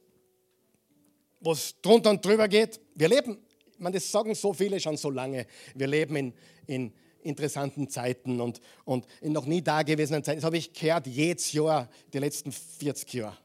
[1.40, 3.43] wo es drunter und drüber geht, wir leben,
[3.78, 6.32] meine, das sagen so viele schon so lange, wir leben in,
[6.66, 10.38] in interessanten Zeiten und, und in noch nie dagewesenen Zeiten.
[10.38, 13.36] Das habe ich gehört jedes Jahr, die letzten 40 Jahre.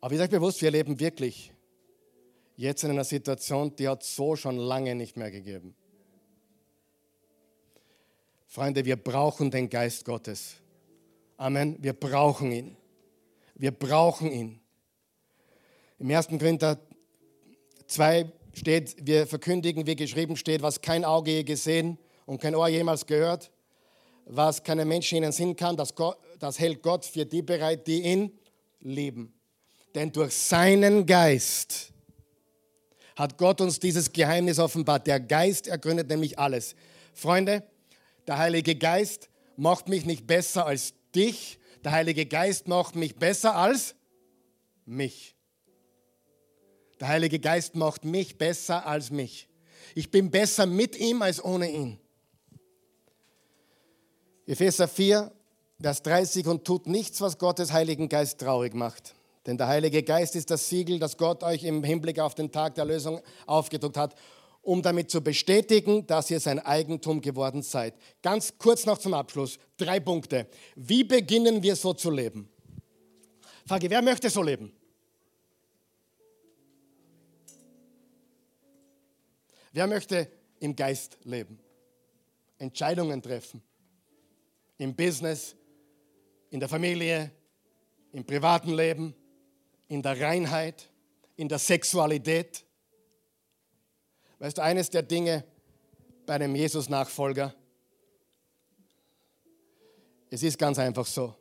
[0.00, 1.52] Aber ich sage bewusst, wir leben wirklich
[2.56, 5.74] jetzt in einer Situation, die hat so schon lange nicht mehr gegeben.
[8.46, 10.56] Freunde, wir brauchen den Geist Gottes.
[11.36, 11.76] Amen.
[11.80, 12.76] Wir brauchen ihn.
[13.54, 14.60] Wir brauchen ihn.
[15.98, 16.28] Im 1.
[16.28, 16.78] Korinther
[17.92, 22.68] 2 steht, wir verkündigen, wie geschrieben steht, was kein Auge je gesehen und kein Ohr
[22.68, 23.50] jemals gehört,
[24.26, 27.86] was keinem Menschen in den Sinn kam, das, Gott, das hält Gott für die bereit,
[27.86, 28.32] die ihn
[28.80, 29.34] lieben.
[29.94, 31.92] Denn durch seinen Geist
[33.16, 35.06] hat Gott uns dieses Geheimnis offenbart.
[35.06, 36.74] Der Geist ergründet nämlich alles.
[37.12, 37.62] Freunde,
[38.26, 41.58] der Heilige Geist macht mich nicht besser als dich.
[41.84, 43.94] Der Heilige Geist macht mich besser als
[44.86, 45.34] mich.
[47.02, 49.48] Der Heilige Geist macht mich besser als mich.
[49.96, 51.98] Ich bin besser mit ihm als ohne ihn.
[54.46, 55.32] Epheser 4,
[55.80, 59.16] Vers 30 und tut nichts, was Gottes Heiligen Geist traurig macht.
[59.46, 62.76] Denn der Heilige Geist ist das Siegel, das Gott euch im Hinblick auf den Tag
[62.76, 64.14] der Lösung aufgedruckt hat
[64.64, 67.94] um damit zu bestätigen, dass ihr sein Eigentum geworden seid.
[68.22, 69.58] Ganz kurz noch zum Abschluss.
[69.76, 70.46] Drei Punkte.
[70.76, 72.48] Wie beginnen wir so zu leben?
[73.66, 74.72] Frage, wer möchte so leben?
[79.72, 81.58] Wer möchte im Geist leben?
[82.58, 83.62] Entscheidungen treffen.
[84.78, 85.56] Im Business,
[86.50, 87.30] in der Familie,
[88.12, 89.14] im privaten Leben,
[89.88, 90.88] in der Reinheit,
[91.36, 92.64] in der Sexualität
[94.42, 95.44] Weißt du, eines der Dinge
[96.26, 97.54] bei einem Jesus-Nachfolger,
[100.30, 101.32] es ist ganz einfach so.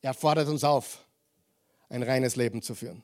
[0.00, 1.04] Er fordert uns auf,
[1.88, 3.02] ein reines Leben zu führen.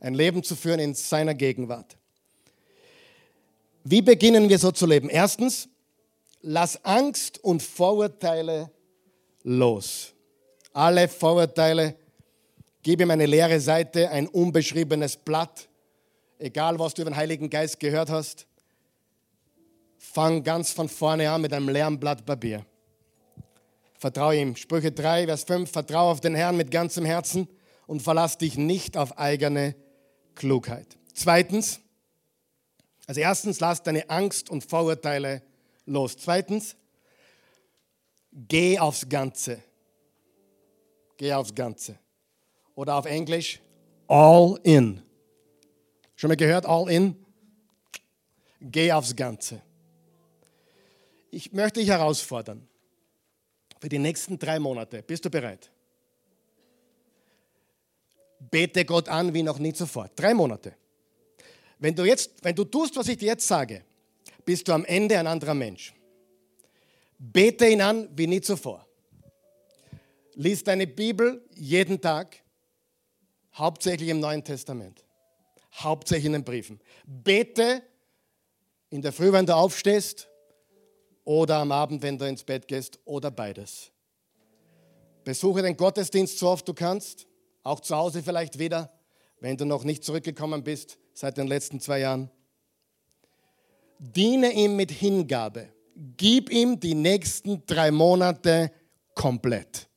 [0.00, 1.96] Ein Leben zu führen in seiner Gegenwart.
[3.84, 5.08] Wie beginnen wir so zu leben?
[5.08, 5.68] Erstens,
[6.40, 8.70] lass Angst und Vorurteile
[9.42, 10.12] los.
[10.72, 11.94] Alle Vorurteile,
[12.82, 15.68] gib ihm eine leere Seite, ein unbeschriebenes Blatt
[16.44, 18.46] egal was du über den Heiligen Geist gehört hast,
[19.96, 22.64] fang ganz von vorne an mit einem leeren Blatt Papier.
[23.98, 24.54] Vertraue ihm.
[24.54, 27.48] Sprüche 3, Vers 5, vertraue auf den Herrn mit ganzem Herzen
[27.86, 29.74] und verlass dich nicht auf eigene
[30.34, 30.98] Klugheit.
[31.14, 31.80] Zweitens,
[33.06, 35.42] also erstens, lass deine Angst und Vorurteile
[35.86, 36.16] los.
[36.16, 36.76] Zweitens,
[38.32, 39.62] geh aufs Ganze.
[41.16, 41.98] Geh aufs Ganze.
[42.74, 43.60] Oder auf Englisch,
[44.08, 45.02] all in.
[46.16, 47.16] Schon mal gehört, all in?
[48.60, 49.60] Geh aufs Ganze.
[51.30, 52.66] Ich möchte dich herausfordern.
[53.80, 55.02] Für die nächsten drei Monate.
[55.02, 55.70] Bist du bereit?
[58.38, 60.08] Bete Gott an wie noch nie zuvor.
[60.16, 60.74] Drei Monate.
[61.78, 63.84] Wenn du, jetzt, wenn du tust, was ich dir jetzt sage,
[64.44, 65.94] bist du am Ende ein anderer Mensch.
[67.18, 68.86] Bete ihn an wie nie zuvor.
[70.34, 72.42] Lies deine Bibel jeden Tag,
[73.52, 75.04] hauptsächlich im Neuen Testament
[75.74, 76.80] hauptsächlich in den Briefen.
[77.06, 77.82] Bete
[78.90, 80.28] in der Früh, wenn du aufstehst,
[81.24, 83.90] oder am Abend, wenn du ins Bett gehst, oder beides.
[85.24, 87.26] Besuche den Gottesdienst so oft du kannst,
[87.62, 88.92] auch zu Hause vielleicht wieder,
[89.40, 92.30] wenn du noch nicht zurückgekommen bist seit den letzten zwei Jahren.
[93.98, 95.68] Diene ihm mit Hingabe.
[96.16, 98.70] Gib ihm die nächsten drei Monate
[99.14, 99.88] komplett.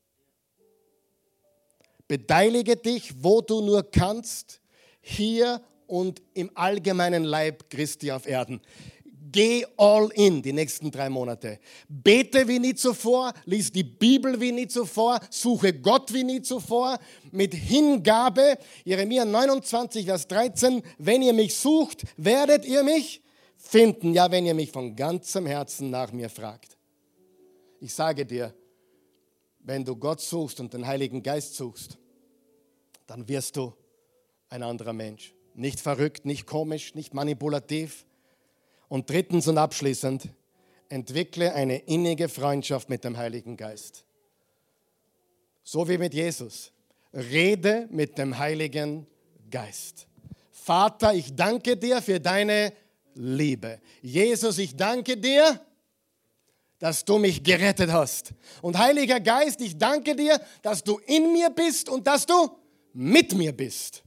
[2.08, 4.62] Beteilige dich, wo du nur kannst
[5.02, 8.62] hier und im allgemeinen Leib Christi auf Erden.
[9.32, 11.60] Geh all in die nächsten drei Monate.
[11.90, 16.98] Bete wie nie zuvor, lies die Bibel wie nie zuvor, suche Gott wie nie zuvor,
[17.32, 18.58] mit Hingabe.
[18.86, 23.22] Jeremia 29, Vers 13, wenn ihr mich sucht, werdet ihr mich
[23.58, 24.14] finden.
[24.14, 26.78] Ja, wenn ihr mich von ganzem Herzen nach mir fragt.
[27.80, 28.54] Ich sage dir,
[29.60, 31.98] wenn du Gott suchst und den Heiligen Geist suchst,
[33.08, 33.74] dann wirst du
[34.50, 35.34] ein anderer Mensch.
[35.54, 38.06] Nicht verrückt, nicht komisch, nicht manipulativ.
[38.90, 40.30] Und drittens und abschließend,
[40.90, 44.06] entwickle eine innige Freundschaft mit dem Heiligen Geist.
[45.64, 46.72] So wie mit Jesus.
[47.14, 49.06] Rede mit dem Heiligen
[49.50, 50.08] Geist.
[50.52, 52.74] Vater, ich danke dir für deine
[53.16, 53.80] Liebe.
[54.02, 55.60] Jesus, ich danke dir,
[56.80, 58.34] dass du mich gerettet hast.
[58.62, 62.50] Und Heiliger Geist, ich danke dir, dass du in mir bist und dass du
[62.94, 64.04] mit mir bist.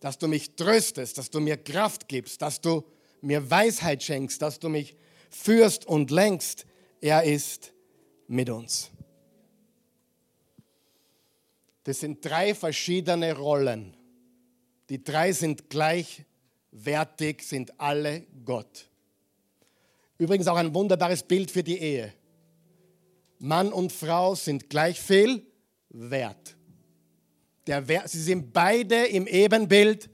[0.00, 2.84] Dass du mich tröstest, dass du mir Kraft gibst, dass du
[3.22, 4.96] mir Weisheit schenkst, dass du mich
[5.30, 6.66] führst und lenkst.
[7.00, 7.72] Er ist
[8.28, 8.90] mit uns.
[11.84, 13.96] Das sind drei verschiedene Rollen.
[14.88, 18.88] Die drei sind gleichwertig, sind alle Gott.
[20.18, 22.12] Übrigens auch ein wunderbares Bild für die Ehe.
[23.38, 25.44] Mann und Frau sind gleich viel
[25.88, 26.56] wert.
[27.66, 30.08] Der sie sind beide im Ebenbild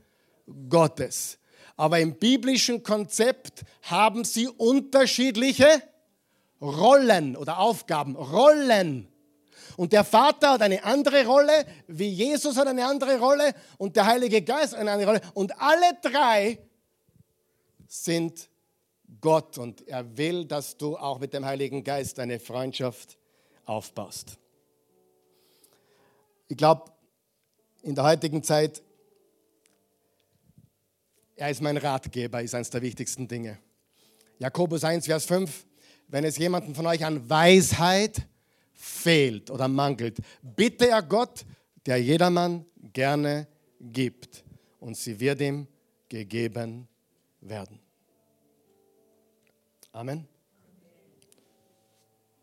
[0.69, 1.39] Gottes.
[1.79, 5.81] Aber im biblischen Konzept haben sie unterschiedliche
[6.61, 8.16] Rollen oder Aufgaben.
[8.16, 9.07] Rollen.
[9.76, 14.07] Und der Vater hat eine andere Rolle, wie Jesus hat eine andere Rolle und der
[14.07, 15.20] Heilige Geist eine andere Rolle.
[15.35, 16.59] Und alle drei
[17.87, 18.51] sind
[19.20, 23.16] Gott und er will, dass du auch mit dem Heiligen Geist eine Freundschaft
[23.66, 24.37] aufbaust.
[26.49, 26.91] Ich glaube,
[27.83, 28.83] in der heutigen Zeit,
[31.39, 33.59] er ist mein Ratgeber, ist eines der wichtigsten Dinge.
[34.39, 35.66] Jakobus 1, Vers 5,
[36.09, 38.26] wenn es jemanden von euch an Weisheit
[38.74, 41.45] fehlt oder mangelt, bitte er Gott,
[41.86, 43.47] der jedermann gerne
[43.80, 44.45] gibt,
[44.80, 45.66] und sie wird ihm
[46.09, 46.89] gegeben
[47.41, 47.80] werden.
[49.93, 50.26] Amen.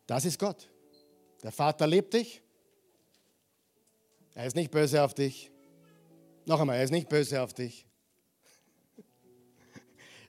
[0.08, 0.70] Das ist Gott.
[1.44, 2.42] Der Vater liebt dich.
[4.34, 5.52] Er ist nicht böse auf dich.
[6.46, 7.86] Noch einmal, er ist nicht böse auf dich.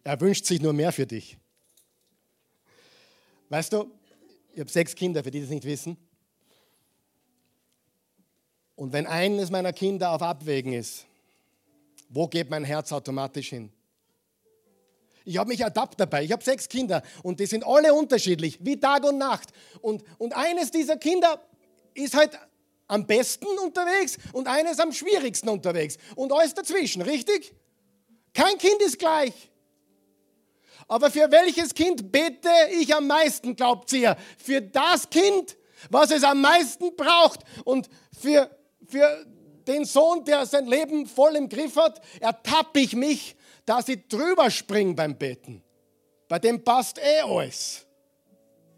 [0.06, 1.36] Er wünscht sich nur mehr für dich.
[3.48, 3.90] Weißt du,
[4.52, 5.96] ich habe sechs Kinder, für die das nicht wissen.
[8.76, 11.06] Und wenn eines meiner Kinder auf Abwägen ist,
[12.08, 13.72] wo geht mein Herz automatisch hin?
[15.24, 16.22] Ich habe mich ertappt dabei.
[16.22, 19.52] Ich habe sechs Kinder und die sind alle unterschiedlich, wie Tag und Nacht.
[19.80, 21.44] Und, und eines dieser Kinder
[21.94, 22.38] ist halt
[22.86, 25.98] am besten unterwegs und eines am schwierigsten unterwegs.
[26.14, 27.52] Und alles dazwischen, richtig?
[28.32, 29.50] Kein Kind ist gleich.
[30.88, 32.48] Aber für welches Kind bete
[32.80, 34.16] ich am meisten, glaubt ihr?
[34.38, 35.56] Für das Kind,
[35.90, 37.40] was es am meisten braucht.
[37.64, 38.50] Und für,
[38.86, 39.26] für
[39.66, 44.50] den Sohn, der sein Leben voll im Griff hat, ertappe ich mich dass ich drüber
[44.50, 45.62] springe beim Beten.
[46.28, 47.84] Bei dem passt eh alles.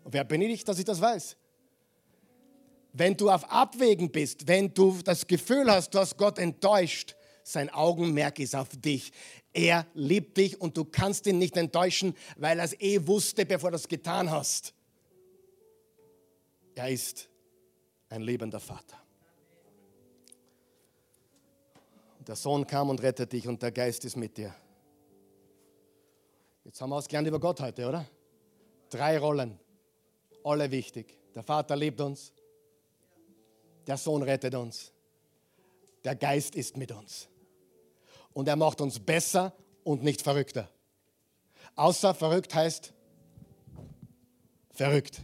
[0.03, 1.37] Und wer bin ich, dass ich das weiß?
[2.95, 7.15] Wenn du auf Abwägen bist, wenn du das Gefühl hast, du hast Gott enttäuscht,
[7.49, 9.13] sein Augenmerk ist auf dich.
[9.53, 13.71] Er liebt dich und du kannst ihn nicht enttäuschen, weil er es eh wusste, bevor
[13.71, 14.75] du es getan hast.
[16.75, 17.29] Er ist
[18.09, 18.99] ein liebender Vater.
[22.29, 24.55] der Sohn kam und rettete dich und der Geist ist mit dir.
[26.63, 28.07] Jetzt haben wir es gelernt über Gott heute, oder?
[28.91, 29.59] Drei Rollen,
[30.45, 31.19] alle wichtig.
[31.35, 32.35] Der Vater liebt uns,
[33.87, 34.93] der Sohn rettet uns,
[36.05, 37.29] der Geist ist mit uns.
[38.39, 40.71] Und er macht uns besser und nicht verrückter.
[41.75, 42.95] Außer verrückt heißt
[44.71, 45.23] verrückt.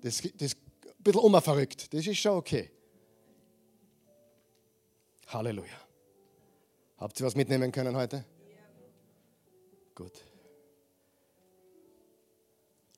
[0.00, 1.94] Das, das ein bisschen umverrückt.
[1.94, 2.72] Das ist schon okay.
[5.28, 5.80] Halleluja.
[6.96, 8.24] Habt ihr was mitnehmen können heute?
[9.94, 10.24] Gut.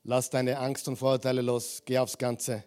[0.05, 2.65] Lass deine Angst und Vorurteile los, geh aufs Ganze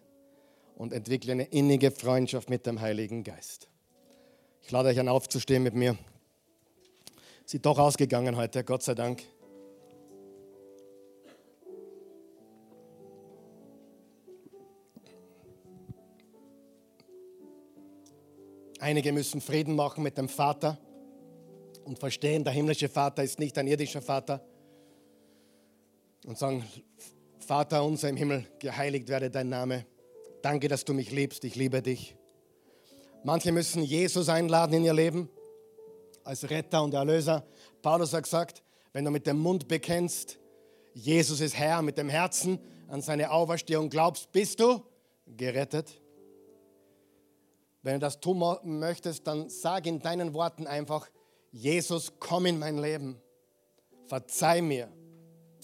[0.76, 3.68] und entwickle eine innige Freundschaft mit dem Heiligen Geist.
[4.66, 5.96] Ich lade euch an, aufzustehen mit mir.
[7.44, 9.22] Sie doch ausgegangen heute, Gott sei Dank.
[18.80, 20.78] Einige müssen Frieden machen mit dem Vater
[21.84, 24.44] und verstehen, der himmlische Vater ist nicht ein irdischer Vater.
[26.24, 26.64] Und sagen,
[27.38, 29.86] Vater unser im Himmel, geheiligt werde dein Name.
[30.42, 32.15] Danke, dass du mich liebst, ich liebe dich.
[33.26, 35.28] Manche müssen Jesus einladen in ihr Leben
[36.22, 37.44] als Retter und Erlöser.
[37.82, 38.62] Paulus hat gesagt,
[38.92, 40.38] wenn du mit dem Mund bekennst,
[40.94, 44.80] Jesus ist Herr, mit dem Herzen an seine Auferstehung glaubst, bist du
[45.26, 46.00] gerettet.
[47.82, 51.08] Wenn du das tun möchtest, dann sag in deinen Worten einfach,
[51.50, 53.20] Jesus, komm in mein Leben.
[54.06, 54.88] Verzeih mir.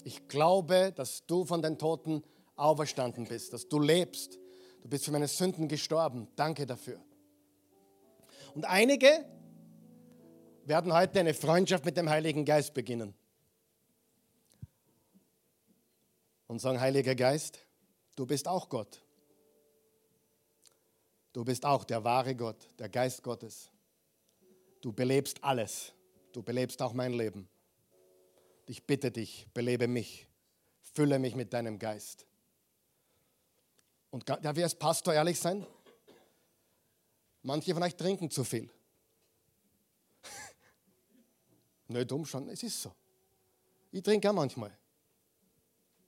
[0.03, 2.23] Ich glaube, dass du von den Toten
[2.57, 4.37] auferstanden bist, dass du lebst.
[4.81, 6.27] Du bist für meine Sünden gestorben.
[6.35, 6.99] Danke dafür.
[8.53, 9.25] Und einige
[10.65, 13.13] werden heute eine Freundschaft mit dem Heiligen Geist beginnen.
[16.53, 17.65] und sagen, Heiliger Geist,
[18.15, 19.01] du bist auch Gott.
[21.33, 23.71] Du bist auch der wahre Gott, der Geist Gottes.
[24.79, 25.93] Du belebst alles.
[26.31, 27.49] Du belebst auch mein Leben.
[28.67, 30.27] Ich bitte dich, belebe mich.
[30.93, 32.27] Fülle mich mit deinem Geist.
[34.11, 35.65] Und darf ich als Pastor ehrlich sein?
[37.43, 38.69] Manche von euch trinken zu viel.
[41.87, 42.93] Nicht dumm schon, es ist so.
[43.91, 44.75] Ich trinke auch manchmal.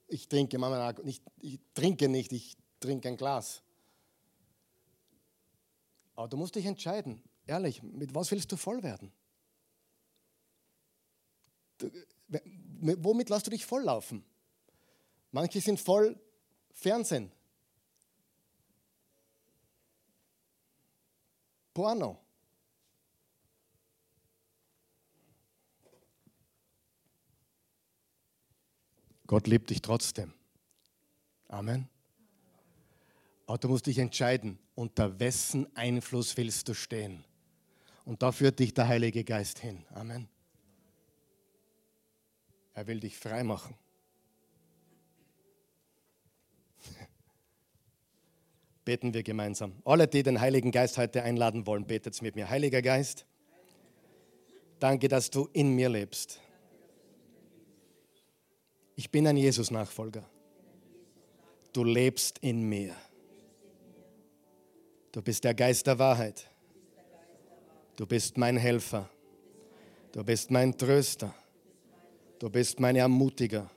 [0.07, 3.63] Ich trinke manchmal nicht, ich trinke nicht, ich trinke ein Glas.
[6.15, 9.11] Aber du musst dich entscheiden, ehrlich, mit was willst du voll werden?
[11.77, 11.91] Du,
[12.79, 14.23] womit lässt du dich volllaufen?
[15.31, 16.19] Manche sind voll
[16.71, 17.31] Fernsehen.
[21.75, 22.17] Porno.
[29.27, 30.33] Gott liebt dich trotzdem.
[31.49, 31.89] Amen.
[33.45, 37.25] Aber du musst dich entscheiden, unter wessen Einfluss willst du stehen.
[38.05, 39.85] Und da führt dich der Heilige Geist hin.
[39.89, 40.29] Amen.
[42.73, 43.75] Er will dich frei machen.
[48.85, 49.73] Beten wir gemeinsam.
[49.83, 52.49] Alle, die den Heiligen Geist heute einladen wollen, betet mit mir.
[52.49, 53.25] Heiliger Geist,
[54.79, 56.39] danke, dass du in mir lebst.
[58.95, 60.23] Ich bin ein Jesus-Nachfolger.
[61.73, 62.95] Du lebst in mir.
[65.11, 66.49] Du bist der Geist der Wahrheit.
[67.95, 69.09] Du bist mein Helfer.
[70.11, 71.33] Du bist mein Tröster.
[72.37, 73.69] Du bist mein Ermutiger.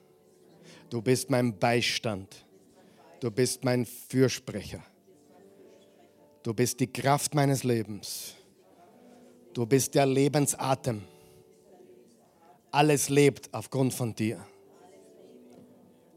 [0.91, 2.45] Du bist mein Beistand.
[3.21, 4.85] Du bist mein Fürsprecher.
[6.43, 8.35] Du bist die Kraft meines Lebens.
[9.53, 11.03] Du bist der Lebensatem.
[12.71, 14.45] Alles lebt aufgrund von dir.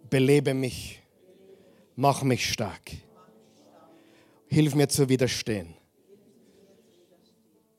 [0.10, 1.02] Belebe mich.
[1.96, 2.92] Mach mich stark.
[4.48, 5.74] Hilf mir zu widerstehen.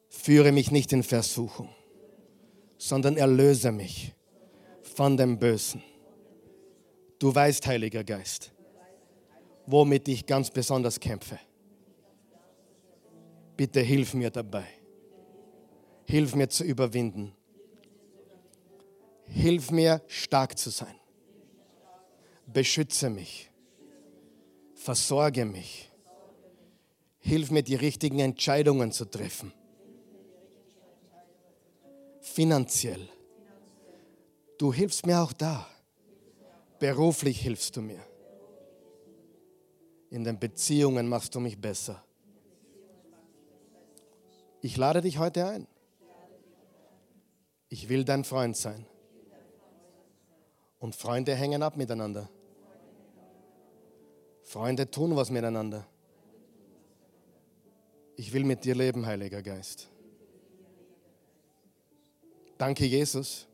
[0.09, 1.69] Führe mich nicht in Versuchung,
[2.79, 4.15] sondern erlöse mich
[4.83, 5.83] von dem Bösen.
[7.19, 8.53] Du weißt, Heiliger Geist,
[9.67, 11.39] womit ich ganz besonders kämpfe.
[13.57, 14.67] Bitte hilf mir dabei.
[16.07, 17.35] Hilf mir zu überwinden.
[19.25, 20.95] Hilf mir stark zu sein.
[22.47, 23.51] Beschütze mich.
[24.75, 25.93] Versorge mich
[27.25, 29.53] Hilf mir, die richtigen Entscheidungen zu treffen.
[32.21, 33.09] Finanziell.
[34.59, 35.69] Du hilfst mir auch da.
[36.81, 38.05] Beruflich hilfst du mir.
[40.11, 42.05] In den Beziehungen machst du mich besser.
[44.65, 45.67] Ich lade dich heute ein.
[47.69, 48.87] Ich will dein Freund sein.
[50.79, 52.29] Und Freunde hängen ab miteinander.
[54.45, 55.85] Freunde tun was miteinander.
[58.15, 59.89] Ich will mit dir leben, Heiliger Geist.
[62.57, 63.49] Danke, Jesus,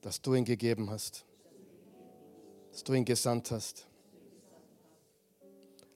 [0.00, 1.26] dass du ihn gegeben hast,
[2.70, 3.86] dass du ihn gesandt hast.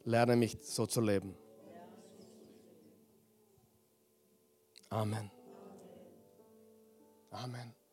[0.04, 1.34] Lerne mich so zu leben.
[4.92, 5.30] Amen.
[7.32, 7.85] Amen.